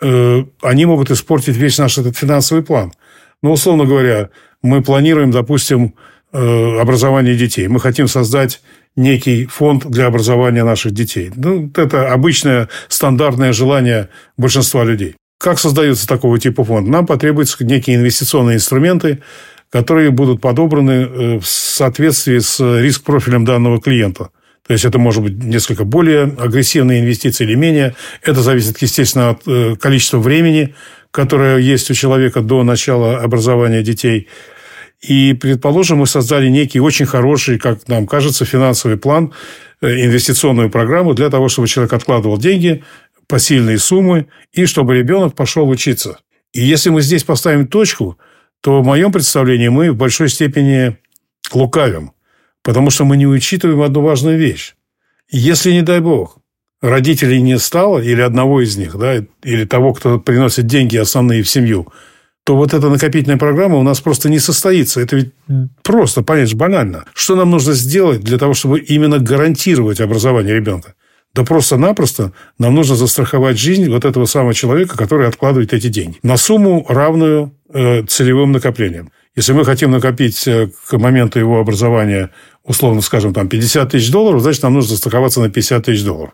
[0.00, 2.92] э, они могут испортить весь наш этот финансовый план.
[3.42, 4.30] Ну, условно говоря,
[4.62, 5.94] мы планируем, допустим,
[6.32, 7.68] э, образование детей.
[7.68, 8.60] Мы хотим создать
[8.96, 11.30] некий фонд для образования наших детей.
[11.36, 15.14] Ну, это обычное стандартное желание большинства людей.
[15.38, 16.88] Как создается такого типа фонд?
[16.88, 19.20] Нам потребуются некие инвестиционные инструменты,
[19.76, 24.30] которые будут подобраны э, в соответствии с риск-профилем данного клиента.
[24.66, 27.94] То есть это может быть несколько более агрессивные инвестиции или менее.
[28.22, 30.74] Это зависит, естественно, от э, количества времени,
[31.10, 34.28] которое есть у человека до начала образования детей.
[35.02, 39.34] И, предположим, мы создали некий очень хороший, как нам кажется, финансовый план,
[39.82, 42.82] э, инвестиционную программу для того, чтобы человек откладывал деньги,
[43.28, 46.16] посильные суммы, и чтобы ребенок пошел учиться.
[46.54, 48.16] И если мы здесь поставим точку–
[48.66, 50.96] то в моем представлении мы в большой степени
[51.52, 52.10] лукавим,
[52.64, 54.74] потому что мы не учитываем одну важную вещь.
[55.30, 56.38] Если, не дай бог,
[56.82, 61.48] родителей не стало, или одного из них, да, или того, кто приносит деньги основные в
[61.48, 61.92] семью,
[62.42, 65.00] то вот эта накопительная программа у нас просто не состоится.
[65.00, 65.32] Это ведь
[65.84, 67.04] просто, понять, банально.
[67.14, 70.94] Что нам нужно сделать для того, чтобы именно гарантировать образование ребенка?
[71.34, 76.18] Да просто-напросто нам нужно застраховать жизнь вот этого самого человека, который откладывает эти деньги.
[76.24, 79.10] На сумму, равную целевым накоплениям.
[79.36, 82.30] Если мы хотим накопить э, к моменту его образования,
[82.64, 86.32] условно скажем, там 50 тысяч долларов, значит, нам нужно застраховаться на 50 тысяч долларов.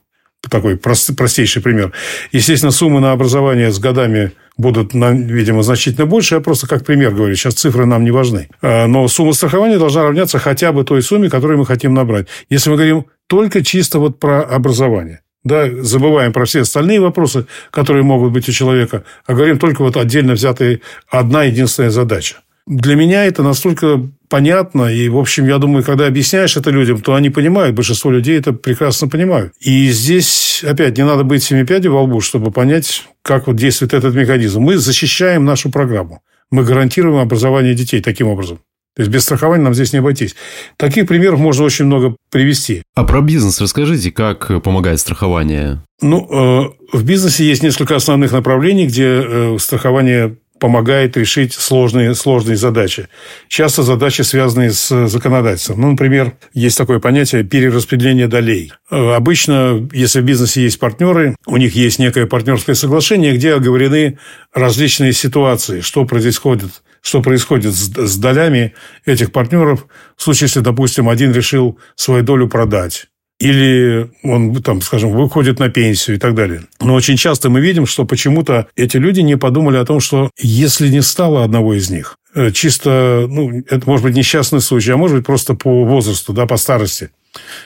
[0.49, 1.93] такой прост, простейший пример.
[2.31, 6.37] Естественно, суммы на образование с годами будут, видимо, значительно больше.
[6.37, 7.35] Я просто как пример говорю.
[7.35, 8.49] Сейчас цифры нам не важны.
[8.61, 12.29] А, но сумма страхования должна равняться хотя бы той сумме, которую мы хотим набрать.
[12.51, 15.22] Если мы говорим только чисто вот про образование.
[15.45, 19.97] Да, забываем про все остальные вопросы, которые могут быть у человека, а говорим только вот
[19.97, 22.37] отдельно взятая одна единственная задача.
[22.67, 27.15] Для меня это настолько понятно, и, в общем, я думаю, когда объясняешь это людям, то
[27.15, 29.53] они понимают, большинство людей это прекрасно понимают.
[29.59, 33.95] И здесь, опять, не надо быть семи пядей во лбу, чтобы понять, как вот действует
[33.95, 34.61] этот механизм.
[34.61, 36.23] Мы защищаем нашу программу.
[36.53, 38.61] Мы гарантируем образование детей таким образом.
[38.95, 40.35] То есть без страхования нам здесь не обойтись.
[40.77, 42.83] Таких примеров можно очень много привести.
[42.95, 45.83] А про бизнес расскажите, как помогает страхование?
[46.03, 52.57] Ну, э, в бизнесе есть несколько основных направлений, где э, страхование помогает решить сложные, сложные
[52.57, 53.09] задачи.
[53.49, 55.81] Часто задачи, связанные с законодательством.
[55.81, 58.73] Ну, например, есть такое понятие перераспределение долей.
[58.89, 64.19] Э, обычно, если в бизнесе есть партнеры, у них есть некое партнерское соглашение, где оговорены
[64.55, 66.71] различные ситуации, что происходит
[67.03, 69.87] что происходит с, долями этих партнеров
[70.17, 73.09] в случае, если, допустим, один решил свою долю продать
[73.43, 76.63] или он, там, скажем, выходит на пенсию и так далее.
[76.81, 80.89] Но очень часто мы видим, что почему-то эти люди не подумали о том, что если
[80.89, 85.17] не стало одного из них, э, чисто, ну, это может быть несчастный случай, а может
[85.17, 87.11] быть просто по возрасту, да, по старости,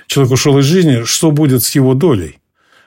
[0.07, 2.39] человек ушел из жизни, что будет с его долей?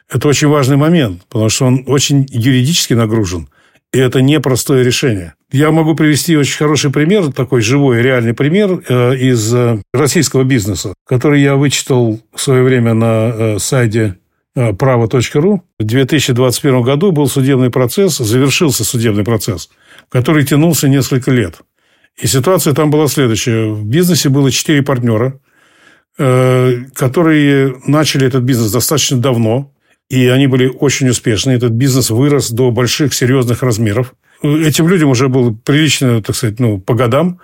[0.09, 3.49] Это очень важный момент, потому что он очень юридически нагружен.
[3.93, 5.35] И это непростое решение.
[5.51, 10.93] Я могу привести очень хороший пример, такой живой, реальный пример э, из э, российского бизнеса,
[11.07, 14.17] который я вычитал в свое время на э, сайте
[14.53, 15.63] право.ру.
[15.79, 19.69] В 2021 году был судебный процесс, завершился судебный процесс,
[20.09, 21.61] который тянулся несколько лет.
[22.21, 23.69] И ситуация там была следующая.
[23.69, 25.39] В бизнесе было четыре партнера,
[26.17, 29.71] которые начали этот бизнес достаточно давно.
[30.09, 31.51] И они были очень успешны.
[31.51, 34.13] Этот бизнес вырос до больших, серьезных размеров.
[34.41, 37.39] Этим людям уже было прилично, так сказать, ну, по годам.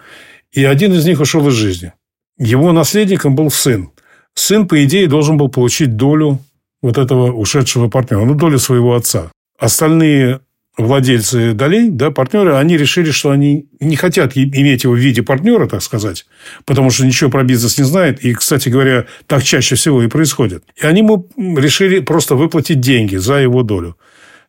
[0.51, 1.93] И один из них ушел из жизни.
[2.38, 3.91] Его наследником был сын.
[4.34, 6.39] Сын, по идее, должен был получить долю
[6.81, 9.31] вот этого ушедшего партнера, ну, долю своего отца.
[9.58, 10.41] Остальные
[10.77, 15.67] владельцы долей, да, партнеры, они решили, что они не хотят иметь его в виде партнера,
[15.67, 16.25] так сказать,
[16.65, 18.23] потому что ничего про бизнес не знает.
[18.23, 20.63] И, кстати говоря, так чаще всего и происходит.
[20.75, 23.97] И они ему решили просто выплатить деньги за его долю.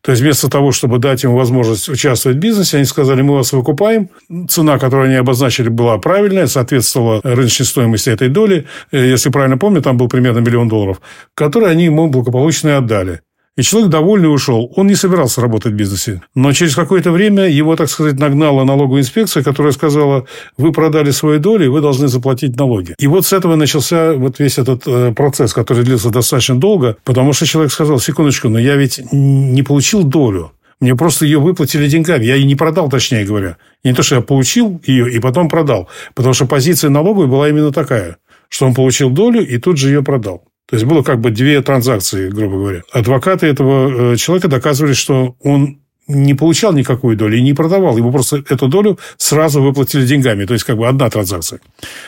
[0.07, 3.53] То есть, вместо того, чтобы дать ему возможность участвовать в бизнесе, они сказали, мы вас
[3.53, 4.09] выкупаем.
[4.49, 8.67] Цена, которую они обозначили, была правильная, соответствовала рыночной стоимости этой доли.
[8.93, 11.01] Если правильно помню, там был примерно миллион долларов,
[11.35, 13.23] который они ему благополучно и отдали.
[13.57, 14.71] И человек довольный ушел.
[14.77, 16.21] Он не собирался работать в бизнесе.
[16.35, 20.27] Но через какое-то время его, так сказать, нагнала налоговая инспекция, которая сказала,
[20.59, 22.95] вы продали свои доли, вы должны заплатить налоги.
[22.99, 27.33] И вот с этого начался вот весь этот э, процесс, который длился достаточно долго, потому
[27.33, 30.53] что человек сказал, секундочку, но я ведь не получил долю.
[30.79, 32.25] Мне просто ее выплатили деньгами.
[32.25, 33.57] Я ее не продал, точнее говоря.
[33.83, 35.89] Не то, что я получил ее и потом продал.
[36.15, 38.19] Потому что позиция налоговой была именно такая,
[38.51, 40.45] что он получил долю и тут же ее продал.
[40.69, 42.83] То есть было как бы две транзакции, грубо говоря.
[42.93, 47.97] Адвокаты этого э, человека доказывали, что он не получал никакую долю и не продавал.
[47.97, 50.45] Ему просто эту долю сразу выплатили деньгами.
[50.45, 51.61] То есть, как бы одна транзакция.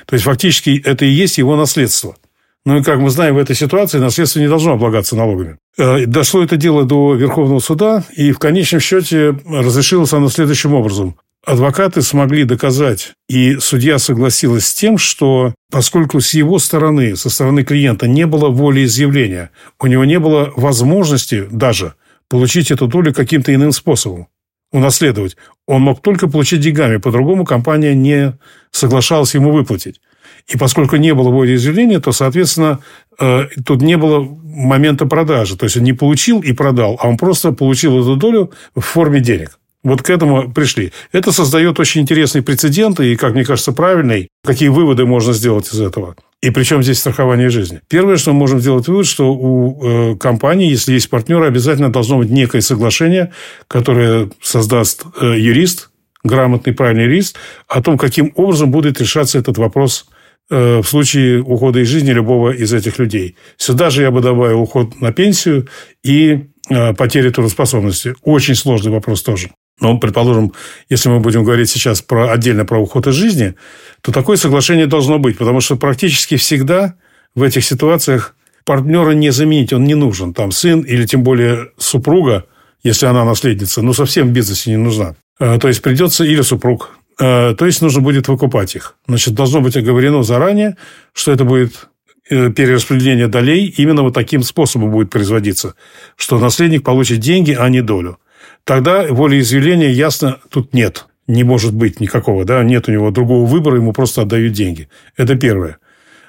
[0.07, 2.17] То есть, фактически, это и есть его наследство.
[2.65, 5.57] Ну, и как мы знаем, в этой ситуации наследство не должно облагаться налогами.
[5.77, 11.17] Э, дошло это дело до Верховного суда, и в конечном счете разрешилось оно следующим образом
[11.45, 17.65] адвокаты смогли доказать, и судья согласилась с тем, что поскольку с его стороны, со стороны
[17.65, 21.95] клиента не было воли изъявления, у него не было возможности даже
[22.29, 24.29] получить эту долю каким-то иным способом,
[24.73, 25.37] унаследовать.
[25.67, 28.39] Он мог только получить деньгами, по-другому компания не
[28.71, 30.01] соглашалась ему выплатить.
[30.47, 32.81] И поскольку не было воли изъявления, то, соответственно,
[33.21, 35.57] э, тут не было момента продажи.
[35.57, 39.21] То есть он не получил и продал, а он просто получил эту долю в форме
[39.21, 39.59] денег.
[39.85, 40.93] Вот к этому пришли.
[41.13, 44.29] Это создает очень интересный прецедент и, как мне кажется, правильный.
[44.45, 46.17] Какие выводы можно сделать из этого?
[46.43, 47.81] И причем здесь страхование жизни.
[47.89, 52.19] Первое, что мы можем сделать вывод, что у э, компании, если есть партнеры, обязательно должно
[52.19, 53.33] быть некое соглашение,
[53.67, 55.91] которое создаст э, юрист,
[56.25, 57.37] грамотный, правильный юрист,
[57.69, 60.07] о том, каким образом будет решаться этот вопрос
[60.51, 63.37] э, в случае ухода из жизни любого из этих людей.
[63.57, 65.69] Сюда же я бы добавил уход на пенсию
[66.05, 68.15] и э, потери трудоспособности.
[68.23, 69.51] Очень сложный вопрос тоже.
[69.81, 70.53] Но, предположим,
[70.89, 73.55] если мы будем говорить сейчас про, отдельно про уход из жизни,
[74.01, 76.95] то такое соглашение должно быть, потому что практически всегда
[77.35, 80.35] в этих ситуациях партнера не заменить, он не нужен.
[80.35, 82.45] Там сын или тем более супруга,
[82.83, 85.15] если она наследница, ну, совсем в бизнесе не нужна.
[85.39, 88.97] Э, то есть, придется или супруг, э, то есть, нужно будет выкупать их.
[89.07, 90.77] Значит, должно быть оговорено заранее,
[91.13, 91.89] что это будет
[92.29, 95.75] э, перераспределение долей именно вот таким способом будет производиться,
[96.17, 98.19] что наследник получит деньги, а не долю.
[98.65, 101.07] Тогда волеизъявления, ясно, тут нет.
[101.27, 104.89] Не может быть никакого, да, нет у него другого выбора, ему просто отдают деньги.
[105.17, 105.79] Это первое.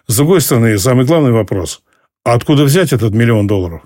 [0.07, 1.81] С другой стороны, самый главный вопрос.
[2.25, 3.83] А откуда взять этот миллион долларов?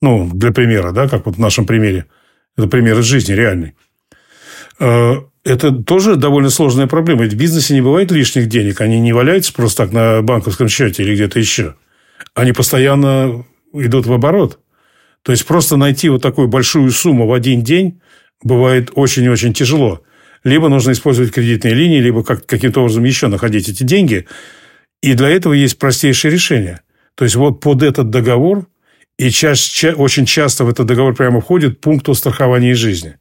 [0.00, 2.06] Ну, для примера, да, как вот в нашем примере.
[2.56, 3.74] Это пример из жизни реальный.
[4.78, 7.22] Э, это тоже довольно сложная проблема.
[7.22, 8.80] Ведь в бизнесе не бывает лишних денег.
[8.80, 11.74] Они не валяются просто так на банковском счете или где-то еще.
[12.34, 14.58] Они постоянно идут в оборот.
[15.22, 18.00] То есть, просто найти вот такую большую сумму в один день
[18.42, 20.02] бывает очень и очень тяжело.
[20.44, 24.26] Либо нужно использовать кредитные линии, либо как, каким-то образом еще находить эти деньги.
[25.02, 26.80] И для этого есть простейшее решение.
[27.14, 28.66] То есть, вот под этот договор,
[29.18, 33.16] и ча- ча- очень часто в этот договор прямо входит пункт о страховании жизни.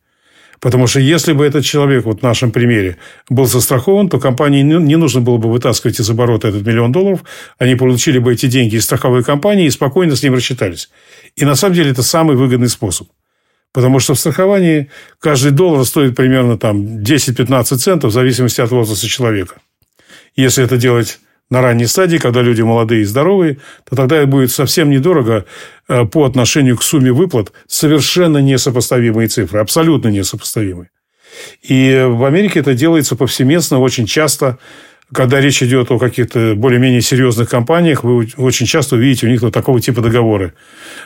[0.61, 2.97] Потому что если бы этот человек, вот в нашем примере,
[3.29, 7.23] был застрахован, то компании не нужно было бы вытаскивать из оборота этот миллион долларов.
[7.57, 10.91] Они получили бы эти деньги из страховой компании и спокойно с ним рассчитались.
[11.35, 13.07] И на самом деле это самый выгодный способ.
[13.73, 19.07] Потому что в страховании каждый доллар стоит примерно там 10-15 центов в зависимости от возраста
[19.07, 19.55] человека.
[20.35, 21.19] Если это делать
[21.51, 25.45] на ранней стадии, когда люди молодые и здоровые, то тогда это будет совсем недорого
[25.87, 27.51] э, по отношению к сумме выплат.
[27.67, 30.89] Совершенно несопоставимые цифры, абсолютно несопоставимые.
[31.61, 34.57] И в Америке это делается повсеместно, очень часто
[35.13, 39.53] когда речь идет о каких-то более-менее серьезных компаниях, вы очень часто увидите у них вот
[39.53, 40.53] такого типа договоры.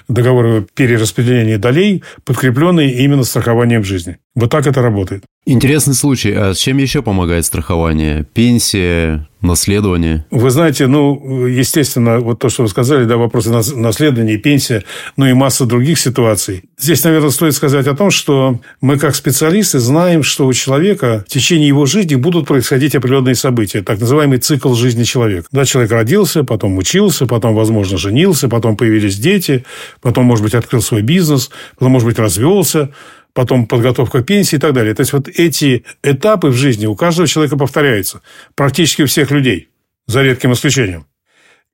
[0.07, 4.19] Договоры перераспределения долей, подкрепленные именно страхованием жизни.
[4.35, 5.23] Вот так это работает.
[5.45, 6.33] Интересный случай.
[6.33, 8.25] А с чем еще помогает страхование?
[8.33, 10.25] Пенсия, наследование?
[10.29, 14.83] Вы знаете, ну, естественно, вот то, что вы сказали, да, вопросы наследования, пенсия,
[15.15, 16.63] ну и масса других ситуаций.
[16.77, 21.31] Здесь, наверное, стоит сказать о том, что мы, как специалисты, знаем, что у человека в
[21.31, 25.47] течение его жизни будут происходить определенные события, так называемый цикл жизни человека.
[25.51, 29.63] Да, человек родился, потом учился, потом, возможно, женился, потом появились дети,
[30.01, 32.89] потом, может быть, открыл свой бизнес, потом, может быть, развелся,
[33.35, 34.95] потом подготовка к пенсии и так далее.
[34.95, 38.21] То есть, вот эти этапы в жизни у каждого человека повторяются.
[38.55, 39.67] Практически у всех людей,
[40.07, 41.05] за редким исключением.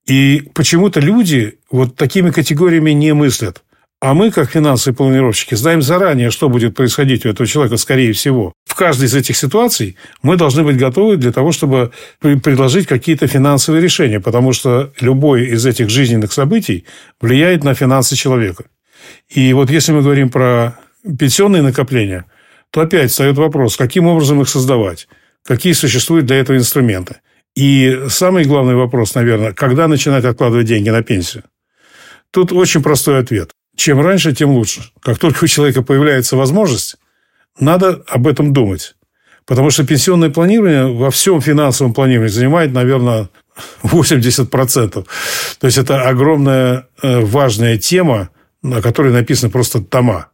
[0.07, 3.61] И почему-то люди вот такими категориями не мыслят.
[4.01, 8.53] А мы, как финансовые планировщики, знаем заранее, что будет происходить у этого человека, скорее всего.
[8.65, 13.83] В каждой из этих ситуаций мы должны быть готовы для того, чтобы предложить какие-то финансовые
[13.83, 16.85] решения, потому что любой из этих жизненных событий
[17.21, 18.63] влияет на финансы человека.
[19.29, 22.25] И вот если мы говорим про пенсионные накопления,
[22.71, 25.07] то опять встает вопрос, каким образом их создавать,
[25.43, 27.17] какие существуют для этого инструменты.
[27.55, 31.43] И самый главный вопрос, наверное, когда начинать откладывать деньги на пенсию?
[32.31, 33.51] Тут очень простой ответ.
[33.75, 34.83] Чем раньше, тем лучше.
[35.01, 36.95] Как только у человека появляется возможность,
[37.59, 38.95] надо об этом думать.
[39.45, 43.29] Потому что пенсионное планирование во всем финансовом планировании занимает, наверное,
[43.83, 44.89] 80%.
[45.59, 48.29] То есть, это огромная э, важная тема,
[48.61, 50.30] на которой написано просто тома.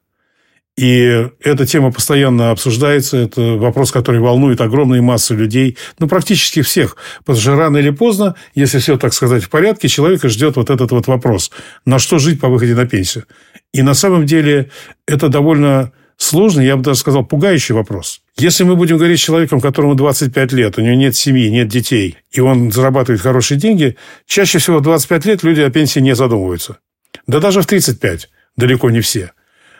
[0.78, 3.18] И эта тема постоянно обсуждается.
[3.18, 6.98] Это вопрос, который волнует огромные массы людей, ну, практически всех.
[7.26, 10.92] Потому что рано или поздно, если все, так сказать, в порядке, человека ждет вот этот
[10.92, 11.52] вот вопрос.
[11.86, 13.26] На что жить по выходе на пенсию?
[13.74, 14.70] И на самом деле
[15.08, 18.22] это довольно сложный, я бы даже сказал, пугающий вопрос.
[18.38, 22.18] Если мы будем говорить с человеком, которому 25 лет, у него нет семьи, нет детей,
[22.32, 23.96] и он зарабатывает хорошие деньги,
[24.28, 26.78] чаще всего в 25 лет люди о пенсии не задумываются.
[27.26, 29.32] Да даже в 35 далеко не все.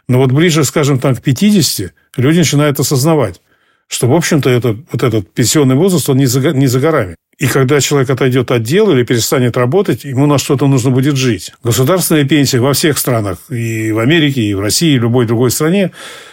[0.08, 3.42] Но вот ближе, скажем так, к 50 люди начинают осознавать,
[3.88, 7.16] что, в общем-то, это, вот этот пенсионный возраст, он не за, не за горами.
[7.38, 11.52] И когда человек отойдет от дела или перестанет работать, ему на что-то нужно будет жить.
[11.64, 15.52] Государственная пенсия во всех странах, и в Америке, и в России, и в любой другой
[15.52, 15.92] стране,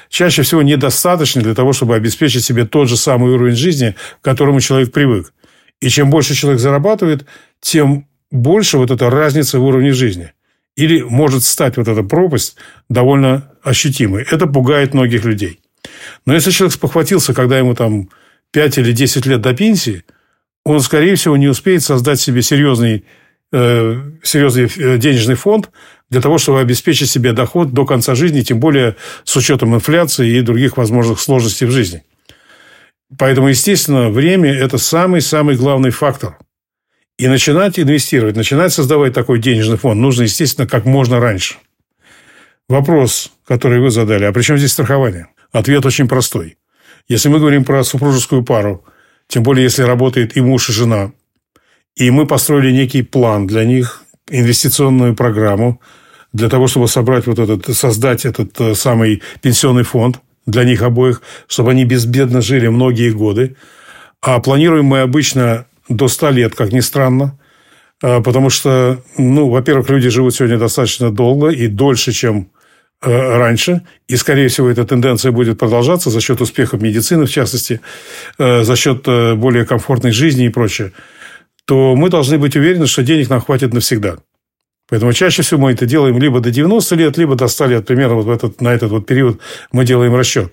[0.09, 4.61] чаще всего недостаточно для того, чтобы обеспечить себе тот же самый уровень жизни, к которому
[4.61, 5.33] человек привык.
[5.81, 7.27] И чем больше человек зарабатывает,
[7.61, 10.33] тем больше вот эта разница в уровне жизни–
[10.77, 12.57] или может стать вот эта пропасть
[12.89, 14.27] довольно ощутимой.
[14.31, 15.61] Это пугает многих людей.
[16.27, 18.09] Но если человек спохватился, когда ему там
[18.53, 20.05] 5 или 10 лет до пенсии,
[20.65, 23.05] он, скорее всего, не успеет создать себе серьезный,
[23.53, 25.71] э, серьезный э, денежный фонд
[26.11, 30.41] для того, чтобы обеспечить себе доход до конца жизни, тем более с учетом инфляции и
[30.41, 32.03] других возможных сложностей в жизни.
[33.19, 36.39] Поэтому, естественно, время– это самый-самый главный фактор.
[37.17, 41.57] И начинать инвестировать, начинать создавать такой денежный фонд нужно, естественно, как можно раньше.
[42.69, 45.29] Вопрос, который вы задали, а при чем здесь страхование?
[45.53, 46.57] Ответ очень простой.
[47.07, 48.85] Если мы говорим про супружескую пару,
[49.29, 51.13] тем более если работает и муж, и жена,
[51.95, 55.81] и мы построили некий план для них, инвестиционную программу,
[56.33, 61.23] для того, чтобы собрать вот этот, создать этот э, самый пенсионный фонд для них обоих,
[61.47, 63.57] чтобы они безбедно жили многие годы.
[64.21, 67.39] А планируем мы обычно до 100 лет, как ни странно.
[68.03, 72.51] А, потому что, ну, во-первых, люди живут сегодня достаточно долго и дольше, чем
[73.03, 73.83] э, раньше.
[74.09, 77.81] И, скорее всего, эта тенденция будет продолжаться за счет успехов медицины, в частности,
[78.39, 80.93] э, за счет э, более комфортной жизни и прочее.
[81.67, 84.17] То мы должны быть уверены, что денег нам хватит навсегда.
[84.89, 87.87] Поэтому чаще всего мы это делаем либо до 90 лет, либо до 100 лет.
[87.87, 89.41] Примерно вот в этот, на этот вот период
[89.73, 90.53] мы делаем расчет.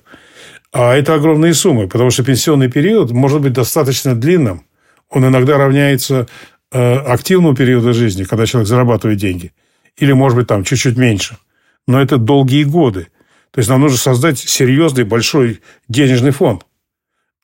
[0.72, 4.64] А это огромные суммы, потому что пенсионный период может быть достаточно длинным.
[5.12, 6.28] Он иногда равняется
[6.74, 9.52] Э, активного периода жизни, когда человек зарабатывает деньги,
[9.98, 11.38] или, может быть, там чуть-чуть меньше.
[11.86, 13.08] Но это долгие годы.
[13.52, 15.60] То есть нам нужно создать серьезный большой
[15.90, 16.66] денежный фонд.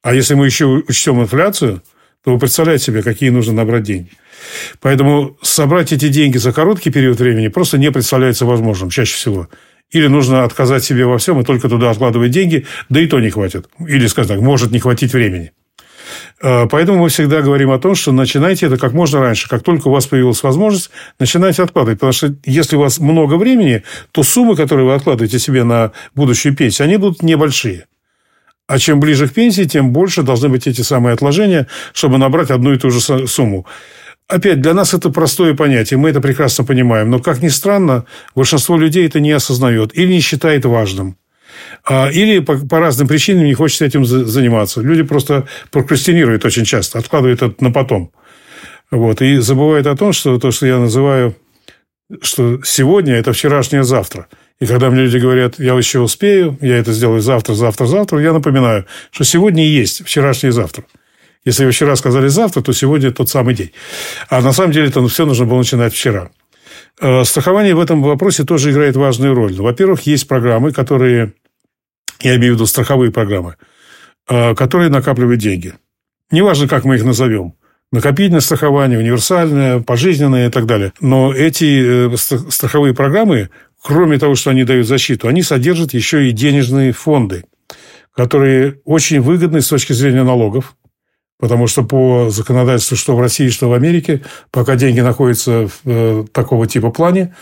[0.01, 1.84] А если мы еще учтем инфляцию,
[2.24, 4.11] то вы представляете себе, какие нужно набрать деньги.
[4.80, 9.49] Поэтому собрать эти деньги за короткий период времени просто не представляется возможным чаще всего.
[9.91, 13.30] Или нужно отказать себе во всем и только туда откладывать деньги, да и то не
[13.30, 13.68] хватит.
[13.80, 15.51] Или, скажем так, может не хватить времени.
[16.42, 19.50] Э, поэтому мы всегда говорим о том, что начинайте это как можно раньше.
[19.50, 22.00] Как только у вас появилась возможность, начинайте откладывать.
[22.00, 26.56] Потому что если у вас много времени, то суммы, которые вы откладываете себе на будущую
[26.56, 27.86] пенсию, они будут небольшие.
[28.68, 32.74] А чем ближе к пенсии, тем больше должны быть эти самые отложения, чтобы набрать одну
[32.74, 33.66] и ту же сумму.
[34.28, 37.10] Опять, для нас это простое понятие, мы это прекрасно понимаем.
[37.10, 38.04] Но, как ни странно,
[38.36, 41.16] большинство людей это не осознает или не считает важным.
[41.90, 44.82] А, или по, по разным причинам не хочет этим заниматься.
[44.82, 48.12] Люди просто прокрастинируют очень часто, откладывают это на потом.
[48.92, 51.36] Вот, и забывают о том, что то, что я называю,
[52.22, 54.28] что сегодня– это вчерашнее завтра.
[54.60, 58.34] И когда мне люди говорят, я еще успею, я это сделаю завтра, завтра, завтра, я
[58.34, 60.84] напоминаю, что сегодня и есть вчерашнее завтра.
[61.46, 63.72] Если вы вчера сказали завтра, то сегодня тот самый день.
[64.30, 66.32] А на самом деле это все нужно было начинать вчера.
[67.00, 69.54] Э, страхование в этом вопросе тоже играет важную роль.
[69.54, 71.34] Во-первых, есть программы, которые
[72.22, 73.55] я имею в виду страховые программы,
[74.30, 75.74] э, которые накапливают деньги.
[76.32, 77.53] Неважно, как мы их назовем.
[77.91, 80.91] Накопительное страхование, универсальное, пожизненное и так далее.
[80.99, 83.49] Но эти э, страховые программы,
[83.82, 87.45] кроме того, что они дают защиту, они содержат еще и денежные фонды,
[88.13, 90.76] которые очень выгодны с точки зрения налогов.
[91.39, 96.26] Потому что по законодательству, что в России, что в Америке, пока деньги находятся в э,
[96.34, 97.36] такого типа плане,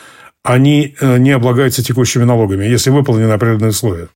[0.46, 4.08] они не облагаются текущими налогами, если выполнены определенные условия.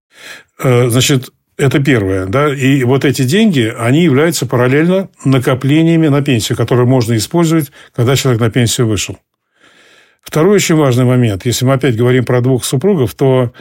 [0.60, 2.26] Э, значит, это первое.
[2.26, 2.54] Да?
[2.54, 8.42] И вот эти деньги, они являются параллельно накоплениями на пенсию, которые можно использовать, когда человек
[8.42, 9.18] на пенсию вышел.
[10.22, 11.46] Второй очень важный момент.
[11.46, 13.52] Если мы опять говорим про двух супругов, то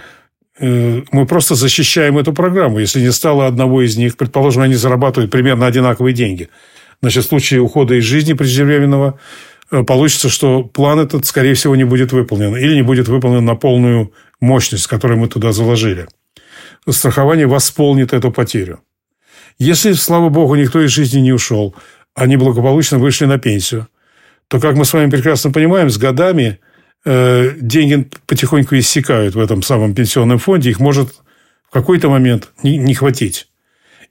[0.60, 2.78] э, мы просто защищаем эту программу.
[2.78, 6.48] Если не стало одного из них, предположим, они зарабатывают примерно одинаковые деньги.
[7.00, 9.18] Значит, в случае ухода из жизни преждевременного э,
[9.70, 12.56] получится, что план этот, скорее всего, не будет выполнен.
[12.56, 16.08] Или не будет выполнен на полную мощность, которую мы туда заложили
[16.92, 18.80] страхование восполнит эту потерю.
[19.58, 21.74] Если, слава богу, никто из жизни не ушел,
[22.14, 23.88] они благополучно вышли на пенсию,
[24.48, 26.58] то, как мы с вами прекрасно понимаем, с годами
[27.04, 31.10] э, деньги потихоньку иссякают в этом самом пенсионном фонде, их может
[31.68, 33.48] в какой-то момент не, не хватить.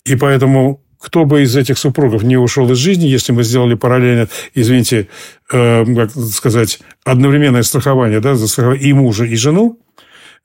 [0.06, 4.28] И поэтому кто бы из этих супругов не ушел из жизни, если мы сделали параллельно,
[4.54, 5.08] извините,
[5.52, 9.80] э, как сказать, одновременное страхование да, за и мужа, и жену,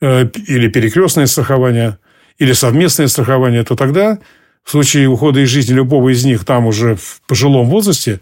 [0.01, 1.99] э, или перекрестное страхование–
[2.39, 4.19] или совместное страхование, то тогда
[4.65, 8.21] в случае ухода из жизни любого из них там уже в пожилом возрасте,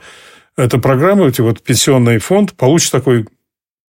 [0.57, 3.27] эта программа, эти вот пенсионный фонд получит такой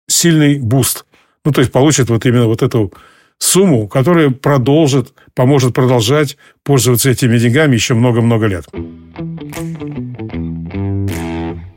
[0.08, 1.06] сильный boost.
[1.44, 2.92] Ну, то есть, получит вот именно вот эту
[3.40, 8.66] сумму, которая продолжит, поможет продолжать пользоваться этими деньгами еще много-много лет.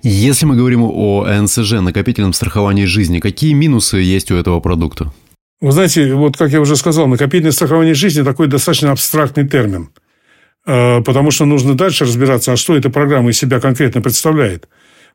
[0.03, 5.13] Если мы говорим о НСЖ, накопительном страховании жизни, какие минусы есть у этого продукта?
[5.61, 9.91] Вы знаете, вот как я уже сказал, накопительное страхование жизни такой достаточно абстрактный термин.
[10.67, 14.69] Э, потому что нужно дальше разбираться, а что эта программа из себя конкретно представляет.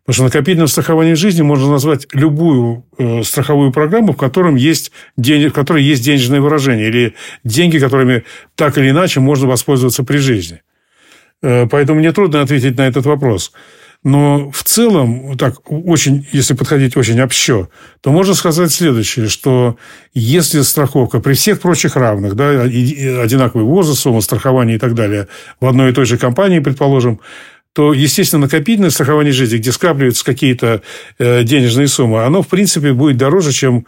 [0.06, 5.47] Потому что накопительным страхованием жизни можно назвать любую э, страховую программу, в, котором есть день,
[5.47, 8.26] в которой есть денежное выражение, или деньги, которыми
[8.56, 10.62] так или иначе можно воспользоваться при жизни.
[11.41, 13.54] Э, поэтому мне трудно ответить на этот вопрос.
[14.04, 17.70] Но в целом, так очень, если подходить очень общо,
[18.01, 19.78] то можно сказать следующее, что
[20.14, 25.30] если страховка при всех прочих равных, да, одинаковый возраст, сумма страхования и так далее,
[25.62, 27.22] в одной и той же компании, предположим,
[27.74, 30.82] то, естественно, накопительное страхование жизни, где скапливаются какие-то
[31.17, 33.88] э, денежные суммы, оно, в принципе, будет дороже, чем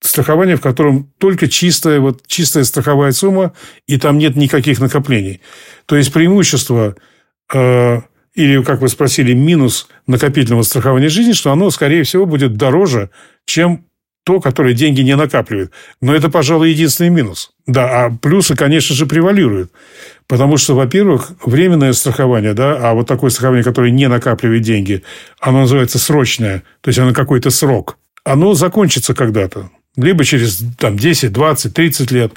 [0.00, 3.54] страхование, в котором только чистая, вот, чистая страховая сумма,
[3.86, 5.40] и там нет никаких накоплений.
[5.86, 6.94] То есть, преимущество
[7.52, 8.00] э,
[8.34, 13.10] или, как вы спросили, минус накопительного страхования жизни, что оно, скорее всего, будет дороже,
[13.46, 13.86] чем
[14.26, 15.70] то, которое деньги не накапливает.
[16.00, 17.52] Но это, пожалуй, единственный минус.
[17.68, 19.70] Да, а плюсы, конечно же, превалируют.
[20.26, 25.04] Потому что, во-первых, временное страхование, да, а вот такое страхование, которое не накапливает деньги,
[25.38, 27.98] оно называется срочное, то есть оно какой-то срок.
[28.24, 29.70] Оно закончится когда-то.
[29.96, 32.32] Либо через там, 10, 20, 30 лет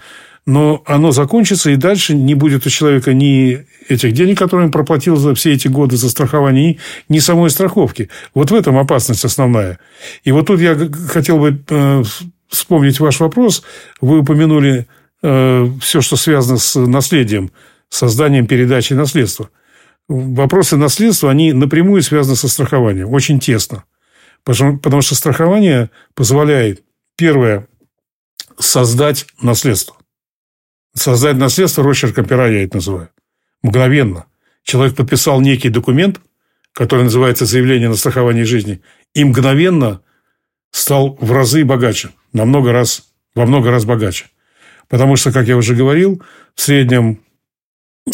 [0.46, 5.16] но оно закончится, и дальше не будет у человека ни этих денег, которые он проплатил
[5.16, 6.74] за все эти годы за страхование,
[7.08, 8.10] ни, ни самой страховки.
[8.34, 9.80] Вот в этом опасность основная.
[10.24, 10.76] И вот тут я
[11.08, 12.04] хотел бы э,
[12.48, 13.64] вспомнить ваш вопрос.
[14.02, 14.88] Вы упомянули
[15.22, 17.52] э, все, что связано с наследием,
[17.90, 19.50] созданием передачи наследства.
[20.08, 23.84] Вопросы наследства, они напрямую связаны со страхованием, очень тесно.
[24.44, 26.82] Потому, потому что страхование позволяет,
[27.16, 27.68] первое,
[28.58, 29.99] создать наследство.
[30.94, 33.10] Создать наследство росчерком пера я это называю.
[33.62, 34.26] Мгновенно.
[34.64, 36.20] Человек подписал некий документ,
[36.74, 38.82] который называется заявление на страхование жизни,
[39.14, 40.02] и мгновенно
[40.72, 43.04] стал в разы богаче, на много раз,
[43.36, 44.28] во много раз богаче.
[44.88, 46.22] Потому что, как я уже говорил,
[46.56, 47.22] в среднем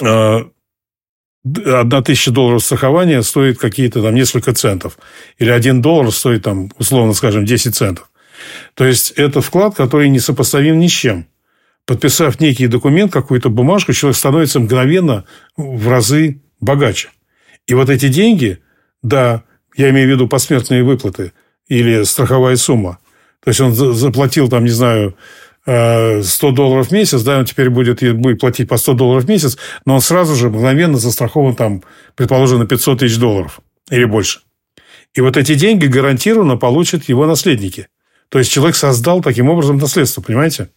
[0.02, 0.40] э,
[1.44, 4.98] одна тысяча долларов страхования стоит какие-то там несколько центов.
[5.38, 8.12] Или один доллар стоит там, условно скажем, 10 центов.
[8.74, 11.28] То есть, это вклад, который несопоставим ни с чем
[11.86, 15.26] подписав некий документ, какую-то бумажку, человек становится мгновенно
[15.58, 17.10] в разы богаче.
[17.68, 18.60] И вот эти деньги,
[19.02, 19.44] да,
[19.76, 21.34] я имею в виду посмертные выплаты
[21.68, 23.00] или страховая сумма.
[23.44, 25.16] То есть, он заплатил, там, не знаю,
[25.66, 29.30] 100 э, долларов в месяц, да, он теперь будет, будет платить по 100 долларов в
[29.30, 31.84] месяц, но он сразу же мгновенно застрахован, там,
[32.16, 33.60] предположим, на 500 тысяч долларов
[33.90, 34.42] или больше.
[35.14, 37.88] И вот эти деньги гарантированно получат его наследники.
[38.30, 40.70] То есть, человек создал таким образом наследство, понимаете?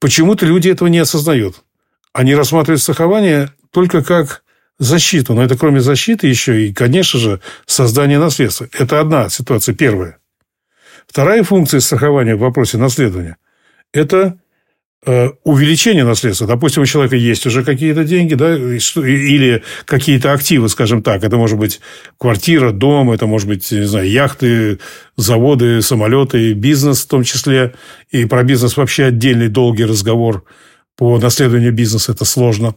[0.00, 1.62] Почему-то люди этого не осознают.
[2.12, 4.42] Они рассматривают страхование только как
[4.78, 5.34] защиту.
[5.34, 8.68] Но это кроме защиты еще и, конечно же, создание наследства.
[8.72, 10.18] Это одна ситуация, первая.
[11.06, 13.36] Вторая функция страхования в вопросе наследования–
[13.92, 14.38] это
[15.04, 16.46] увеличение наследства.
[16.46, 21.22] Допустим, у человека есть уже какие-то деньги, да, или какие-то активы, скажем так.
[21.22, 21.80] Это может быть
[22.18, 24.80] квартира, дом, это может быть, не знаю, яхты,
[25.16, 27.74] заводы, самолеты, бизнес в том числе.
[28.10, 30.44] И про бизнес вообще отдельный долгий разговор.
[30.96, 32.74] По наследованию бизнеса это сложно.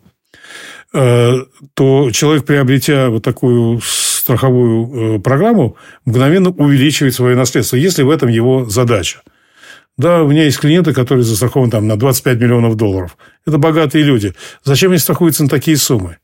[0.93, 1.37] Э,
[1.73, 8.29] то человек, приобретя вот такую страховую э, программу, мгновенно увеличивает свое наследство, если в этом
[8.29, 9.21] его задача.
[9.97, 13.17] Да, у меня есть клиенты, которые застрахованы там на 25 миллионов долларов.
[13.45, 14.33] Это богатые люди.
[14.63, 16.17] Зачем они страхуются на такие суммы?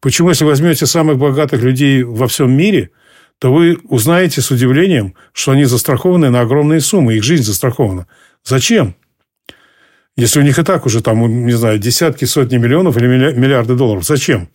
[0.00, 2.90] Почему, если возьмете самых богатых людей во всем мире,
[3.38, 8.06] то вы узнаете с удивлением, что они застрахованы на огромные суммы, их жизнь застрахована.
[8.44, 8.94] Зачем?
[10.16, 14.04] Если у них и так уже там, не знаю, десятки, сотни миллионов или миллиарды долларов.
[14.04, 14.48] Зачем?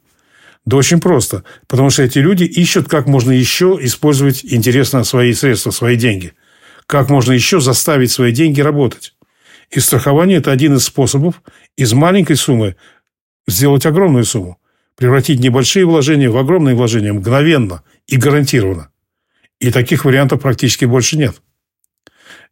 [0.65, 1.43] Да очень просто.
[1.67, 6.33] Потому что эти люди ищут, как можно еще использовать интересно свои средства, свои деньги–
[6.87, 9.13] как можно еще заставить свои деньги работать.
[9.69, 11.41] И страхование– это один из способов
[11.75, 12.77] из маленькой суммы
[13.45, 14.57] сделать огромную сумму.
[14.95, 18.89] Превратить небольшие вложения в огромные вложения мгновенно и гарантированно.
[19.59, 21.35] И таких вариантов практически больше нет.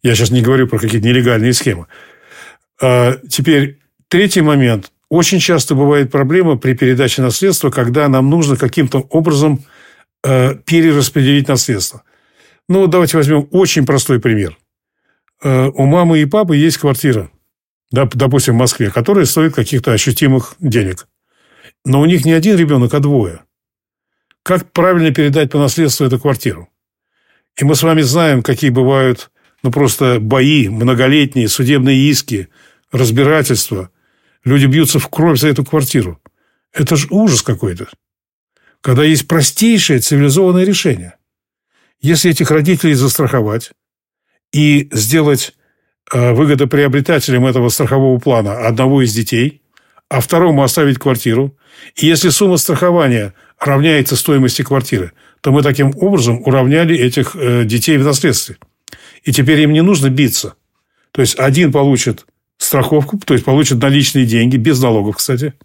[0.03, 1.87] Я сейчас не говорю про какие-то нелегальные схемы.
[2.81, 3.79] А теперь
[4.09, 4.91] третий момент.
[5.09, 9.63] Очень часто бывает проблема при передаче наследства, когда нам нужно каким-то образом
[10.23, 12.03] э, перераспределить наследство–
[12.67, 14.57] ну, давайте возьмем очень простой пример.
[15.43, 17.29] Э, у мамы и папы есть квартира,
[17.91, 21.07] допустим, в Москве, которая стоит каких-то ощутимых денег.
[21.83, 23.41] Но у них не один ребенок, а двое.
[24.41, 26.69] Как правильно передать по наследству эту квартиру?
[27.57, 29.29] И мы с вами знаем, какие бывают
[29.61, 32.49] ну, просто бои, многолетние, судебные иски,
[32.91, 33.91] разбирательства.
[34.43, 36.19] Люди бьются в кровь за эту квартиру.
[36.73, 37.87] Это же ужас какой-то.
[38.81, 41.14] Когда есть простейшее цивилизованное решение–
[42.05, 43.71] если этих родителей застраховать
[44.53, 45.53] и сделать
[46.13, 49.63] э, выгодоприобретателем этого страхового плана одного из детей,
[50.07, 51.57] а второму оставить квартиру,
[51.95, 57.97] и если сумма страхования равняется стоимости квартиры, то мы таким образом уравняли этих э, детей
[57.97, 58.57] в наследстве.
[59.23, 60.53] И теперь им не нужно биться.
[61.11, 62.27] То есть, один получит
[62.59, 65.55] страховку, то есть, получит наличные деньги, без налогов, кстати,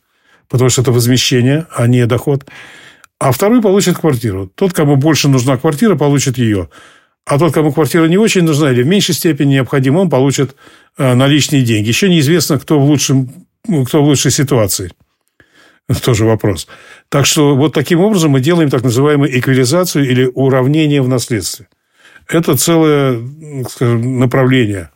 [0.48, 2.46] потому что это возмещение, а не доход
[3.20, 4.50] а второй получит квартиру.
[4.54, 6.70] Тот, кому больше нужна квартира, получит ее.
[7.26, 10.56] А тот, кому квартира не очень нужна или в меньшей степени необходима, он получит
[10.96, 11.88] э, наличные деньги.
[11.88, 14.90] Еще неизвестно, кто в, лучшем, ну, кто в лучшей ситуации.
[15.86, 16.66] Это тоже вопрос.
[17.10, 21.68] Так что вот таким образом мы делаем так называемую эквализацию или уравнение в наследстве.
[22.26, 23.20] Это целое
[23.68, 24.90] скажем, направление,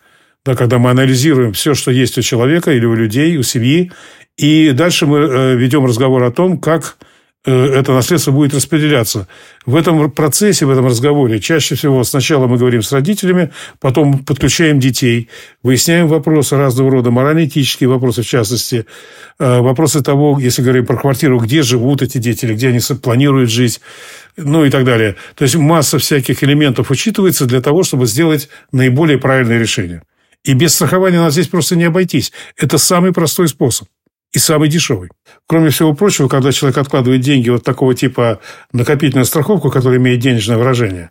[0.46, 3.92] да, когда мы анализируем все, что есть у человека или у людей, у семьи,
[4.38, 6.96] и дальше мы э, ведем разговор о том, как
[7.50, 9.28] это наследство будет распределяться.
[9.66, 14.80] В этом процессе, в этом разговоре чаще всего сначала мы говорим с родителями, потом подключаем
[14.80, 15.28] детей,
[15.62, 18.86] выясняем вопросы разного рода, морально-этические вопросы в частности,
[19.38, 23.50] э, вопросы того, если говорим про квартиру, где живут эти дети, или где они планируют
[23.50, 23.80] жить,
[24.36, 25.16] ну и так далее.
[25.34, 30.02] То есть масса всяких элементов учитывается для того, чтобы сделать наиболее правильное решение.
[30.44, 32.32] И без страхования нас здесь просто не обойтись.
[32.56, 33.88] Это самый простой способ
[34.34, 35.10] и самый дешевый.
[35.46, 38.40] Кроме всего прочего, когда человек откладывает деньги вот такого типа
[38.72, 41.10] накопительную страховку, которая имеет денежное выражение,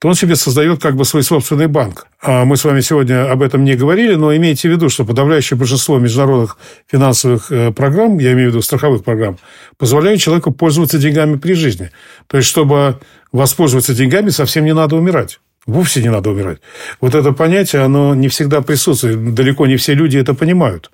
[0.00, 2.08] то он себе создает как бы свой собственный банк.
[2.20, 5.56] А мы с вами сегодня об этом не говорили, но имейте в виду, что подавляющее
[5.56, 6.58] большинство международных
[6.90, 9.38] финансовых э, программ, я имею в виду страховых программ,
[9.78, 11.90] позволяют человеку пользоваться деньгами при жизни.
[12.26, 12.98] То есть, чтобы
[13.32, 15.40] воспользоваться деньгами, совсем не надо умирать.
[15.66, 16.58] Вовсе не надо умирать.
[17.00, 19.34] Вот это понятие, оно не всегда присутствует.
[19.34, 20.90] Далеко не все люди это понимают.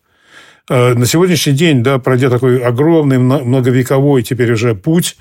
[0.69, 5.17] А на сегодняшний день, да, пройдя такой огромный, многовековой теперь уже путь,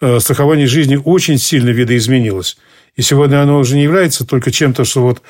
[0.00, 2.58] э, страхование жизни очень сильно видоизменилось.
[2.96, 5.22] И сегодня оно уже не является только чем-то, что вот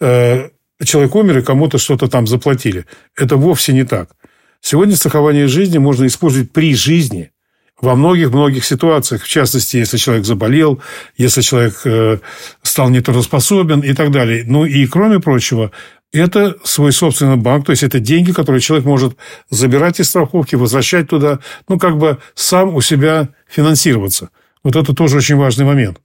[0.00, 0.50] э,
[0.84, 2.84] человек умер и кому-то что-то там заплатили.
[3.16, 4.10] Это вовсе не так.
[4.60, 7.30] Сегодня страхование жизни можно использовать при жизни–
[7.80, 10.80] во многих-многих ситуациях, в частности, если человек заболел,
[11.16, 12.18] если человек э,
[12.62, 14.44] стал нетрудоспособен и так далее.
[14.46, 15.72] Ну и, кроме прочего,
[16.12, 19.16] это свой собственный банк, то есть это деньги, которые человек может
[19.50, 24.30] забирать из страховки, возвращать туда, ну, как бы сам у себя финансироваться.
[24.64, 26.00] Вот это тоже очень важный момент.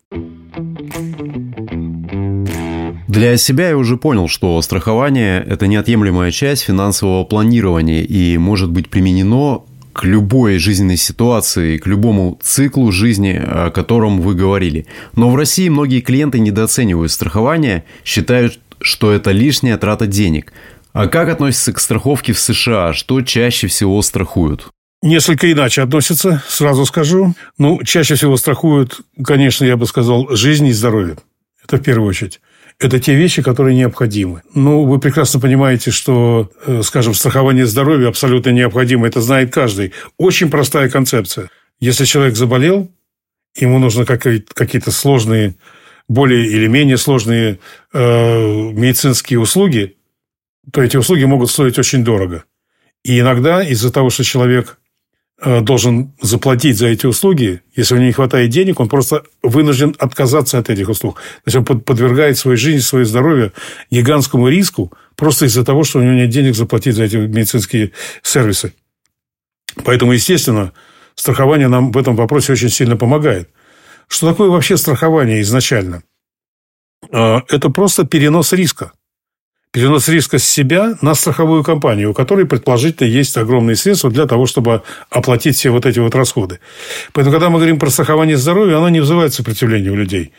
[3.08, 8.90] Для себя я уже понял, что страхование– это неотъемлемая часть финансового планирования и может быть
[8.90, 14.86] применено к любой жизненной ситуации, к любому циклу жизни, о котором вы говорили.
[15.16, 20.54] Но в России многие клиенты недооценивают страхование, считают, что это лишняя трата денег.
[20.94, 22.94] А как относятся к страховке в США?
[22.94, 24.68] Что чаще всего страхуют?
[25.02, 27.34] Несколько иначе относятся, сразу скажу.
[27.58, 31.18] Ну, чаще всего страхуют, конечно, я бы сказал, жизнь и здоровье.
[31.64, 32.40] Это в первую очередь
[32.82, 34.42] это те вещи, которые необходимы.
[34.56, 39.08] Ну, вы прекрасно понимаете, что, э, скажем, страхование здоровья абсолютно необходимо.
[39.08, 39.94] Это знает каждый.
[40.18, 41.50] Очень простая концепция.
[41.80, 42.92] Если человек заболел,
[43.56, 45.56] ему нужны какие-то сложные,
[46.12, 47.60] более или менее сложные
[47.94, 49.98] э, медицинские услуги,
[50.72, 52.44] то эти услуги могут стоить очень дорого.
[53.04, 54.78] И иногда из-за того, что человек
[55.44, 59.96] Э, должен заплатить за эти услуги, если у него не хватает денег, он просто вынужден
[59.98, 61.16] отказаться от этих услуг.
[61.16, 63.52] То есть он подвергает свою жизнь, свое здоровье
[63.90, 67.92] гигантскому риску просто из-за того, что у него нет денег заплатить за эти медицинские
[68.22, 68.76] сервисы.
[69.84, 70.74] Поэтому, естественно,
[71.16, 73.50] страхование нам в этом вопросе очень сильно помогает.
[74.12, 76.04] Что такое вообще страхование изначально?
[77.12, 78.92] Э, это просто перенос риска
[79.72, 84.46] перенос риска с себя на страховую компанию, у которой, предположительно, есть огромные средства для того,
[84.46, 86.60] чтобы оплатить все вот эти вот расходы.
[87.14, 90.34] Поэтому, когда мы говорим про страхование здоровья, оно не вызывает сопротивления у людей.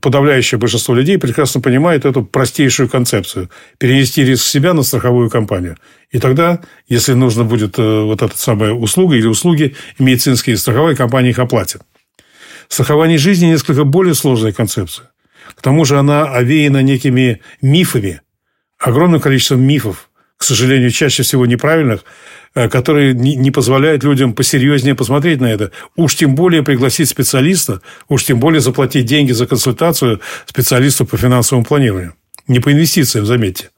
[0.00, 5.76] Подавляющее большинство людей прекрасно понимает эту простейшую концепцию– перенести риск с себя на страховую компанию.
[6.10, 11.30] И тогда, если нужно будет э, вот эта самая услуга или услуги, медицинские страховые компании
[11.30, 11.82] их оплатят.
[12.68, 15.10] Страхование жизни– несколько более сложная концепция.
[15.54, 18.20] К тому же она овеяна некими мифами–
[18.78, 22.04] огромным количеством мифов, к сожалению, чаще всего неправильных,
[22.54, 25.72] э, которые не позволяют людям посерьезнее посмотреть на это.
[25.96, 31.64] Уж тем более пригласить специалиста, уж тем более заплатить деньги за консультацию специалисту по финансовому
[31.64, 32.14] планированию.
[32.46, 33.70] Не по инвестициям, заметьте.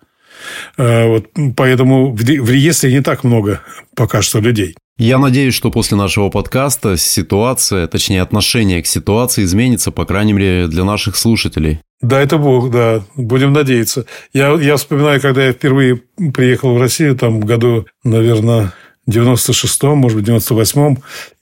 [0.77, 1.27] Э, вот,
[1.57, 3.61] поэтому в реестре не так много
[3.95, 4.77] пока что людей.
[4.99, 10.67] Я надеюсь, что после нашего подкаста ситуация, точнее отношение к ситуации изменится, по крайней мере,
[10.67, 11.81] для наших слушателей.
[12.03, 13.03] Да, это Бог, да.
[13.17, 14.05] Будем надеяться.
[14.35, 16.03] Я, я вспоминаю, когда я впервые
[16.35, 18.75] приехал в Россию, там, в году, наверное,
[19.09, 20.99] 96-м, может быть, 98-м,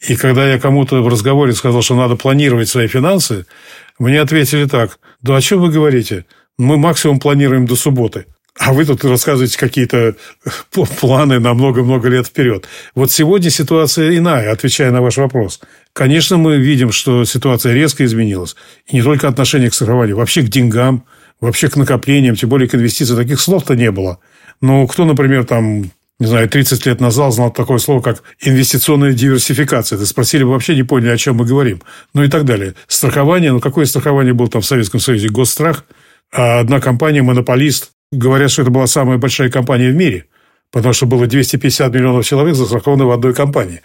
[0.09, 3.47] и когда я кому-то в разговоре сказал, что надо планировать свои финансы,
[3.99, 6.27] мне ответили так, да о чем вы говорите?
[6.59, 8.27] Мы максимум планируем до субботы.
[8.59, 10.17] А вы тут рассказываете какие-то
[11.01, 12.67] планы на много-много лет вперед.
[12.95, 15.61] Вот сегодня ситуация иная, отвечая на ваш вопрос.
[15.93, 18.57] Конечно, мы видим, что ситуация резко изменилась.
[18.89, 21.05] И не только отношение к страхованию, вообще к деньгам,
[21.41, 23.19] вообще к накоплениям, тем более к инвестициям.
[23.19, 24.19] Таких слов-то не было.
[24.61, 29.97] Но кто, например, там, не знаю, 30 лет назад знал такое слово, как инвестиционная диверсификация.
[29.97, 31.81] Это спросили бы, вообще не поняли, о чем мы говорим.
[32.13, 32.75] Ну и так далее.
[32.89, 35.29] Страхование, ну какое страхование было там в Советском Союзе?
[35.29, 35.85] Госстрах.
[36.33, 40.27] А одна компания, монополист, Говорят, что это была самая большая компания в мире,
[40.73, 43.83] потому что было 250 миллионов человек застрахованы в одной компании.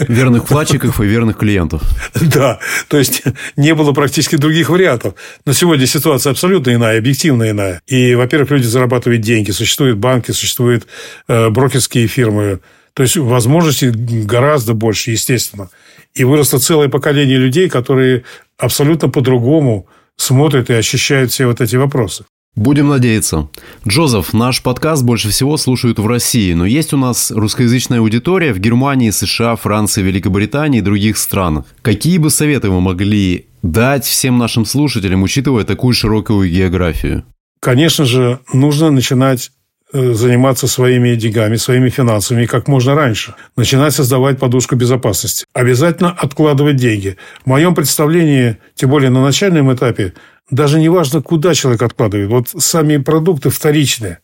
[0.00, 1.82] Верных вкладчиков и верных клиентов.
[2.20, 2.58] Да,
[2.88, 3.22] то есть
[3.56, 5.14] не было практически других вариантов.
[5.46, 7.80] Но сегодня ситуация абсолютно иная, объективно иная.
[7.86, 10.86] И, во-первых, люди зарабатывают деньги, существуют банки, существуют
[11.28, 12.60] э, брокерские фирмы,
[12.94, 15.70] То есть возможностей гораздо больше, естественно.
[16.14, 18.24] И выросло целое поколение людей, которые
[18.58, 22.24] абсолютно по-другому смотрят и ощущают все вот эти вопросы.
[22.58, 23.48] Будем надеяться.
[23.86, 28.58] Джозеф, наш подкаст больше всего слушают в России, но есть у нас русскоязычная аудитория в
[28.58, 31.66] Германии, США, Франции, Великобритании и других странах.
[31.82, 37.22] Какие бы советы вы могли дать всем нашим слушателям, учитывая такую широкую географию?
[37.60, 39.52] Конечно же, нужно начинать
[39.92, 43.34] заниматься своими деньгами, своими финансами как можно раньше.
[43.56, 45.46] Начинать создавать подушку безопасности.
[45.54, 47.16] Обязательно откладывать деньги.
[47.44, 50.14] В моем представлении, тем более на начальном этапе,
[50.50, 52.28] даже не важно, куда человек откладывает.
[52.28, 54.18] Вот сами продукты вторичные.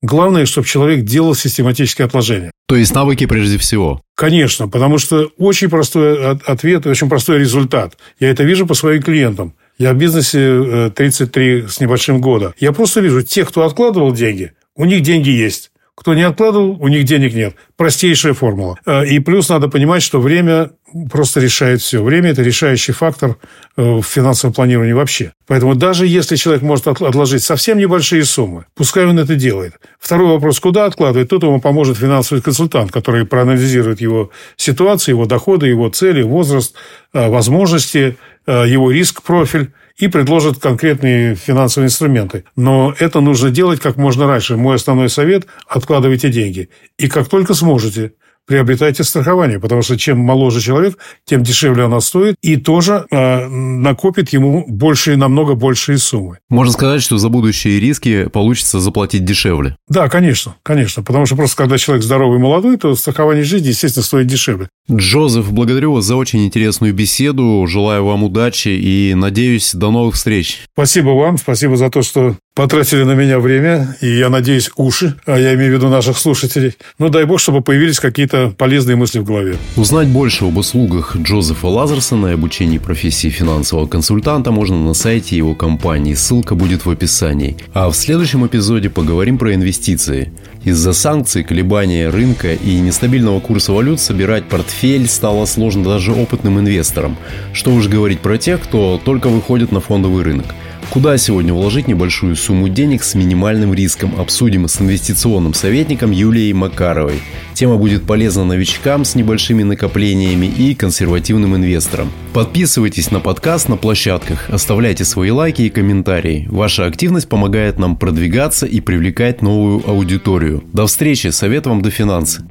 [0.00, 2.52] Главное, чтобы человек делал систематические отложения.
[2.68, 4.00] То есть навыки прежде всего?
[4.14, 7.96] Конечно, потому что очень простой ответ, очень простой результат.
[8.20, 9.54] Я это вижу по своим клиентам.
[9.76, 12.54] Я в бизнесе 33 э, с небольшим года.
[12.58, 15.70] Я просто вижу, тех, кто откладывал деньги, у них деньги есть.
[15.98, 17.56] Кто не откладывал, у них денег нет.
[17.76, 18.78] Простейшая формула.
[18.86, 20.70] Э, и плюс надо понимать, что время
[21.10, 22.04] просто решает все.
[22.04, 23.36] Время– это решающий фактор
[23.76, 25.32] э, в финансовом планировании вообще.
[25.48, 29.74] Поэтому даже если человек может отложить совсем небольшие суммы, пускай он это делает.
[29.98, 31.28] Второй вопрос– куда откладывать?
[31.30, 36.76] Тут ему поможет финансовый консультант, который проанализирует его ситуацию, его доходы, его цели, возраст,
[37.12, 38.16] э, возможности,
[38.46, 42.44] его риск-профиль и предложат конкретные финансовые инструменты.
[42.56, 44.56] Но это нужно делать как можно раньше.
[44.56, 46.68] Мой основной совет– откладывайте деньги.
[46.98, 48.12] И как только сможете–
[48.48, 54.30] приобретайте страхование, потому что чем моложе человек, тем дешевле оно стоит, и тоже э, накопит
[54.30, 56.38] ему большие, намного большие суммы.
[56.48, 59.76] Можно сказать, что за будущие риски получится заплатить дешевле.
[59.88, 64.02] Да, конечно, конечно, потому что просто когда человек здоровый и молодой, то страхование жизни, естественно,
[64.02, 64.68] стоит дешевле.
[64.90, 70.62] Джозеф, благодарю вас за очень интересную беседу, желаю вам удачи и надеюсь, до новых встреч.
[70.72, 75.38] Спасибо вам, спасибо за то, что потратили на меня время, и я надеюсь, уши, а
[75.38, 76.74] я имею в виду наших слушателей.
[76.98, 79.54] Ну, дай бог, чтобы появились какие-то полезные мысли в голове.
[79.76, 85.54] Узнать больше об услугах Джозефа Лазерсона и обучении профессии финансового консультанта можно на сайте его
[85.54, 86.14] компании.
[86.14, 87.56] Ссылка будет в описании.
[87.74, 90.32] А в следующем эпизоде поговорим про инвестиции.
[90.64, 97.16] Из-за санкций, колебания рынка и нестабильного курса валют собирать портфель стало сложно даже опытным инвесторам.
[97.52, 100.46] Что уж говорить про тех, кто только выходит на фондовый рынок–
[100.90, 107.20] Куда сегодня вложить небольшую сумму денег с минимальным риском, обсудим с инвестиционным советником Юлией Макаровой.
[107.52, 112.10] Тема будет полезна новичкам с небольшими накоплениями и консервативным инвесторам.
[112.32, 116.46] Подписывайтесь на подкаст на площадках, оставляйте свои лайки и комментарии.
[116.50, 120.64] Ваша активность помогает нам продвигаться и привлекать новую аудиторию.
[120.72, 122.44] До встречи, совет вам до финансы.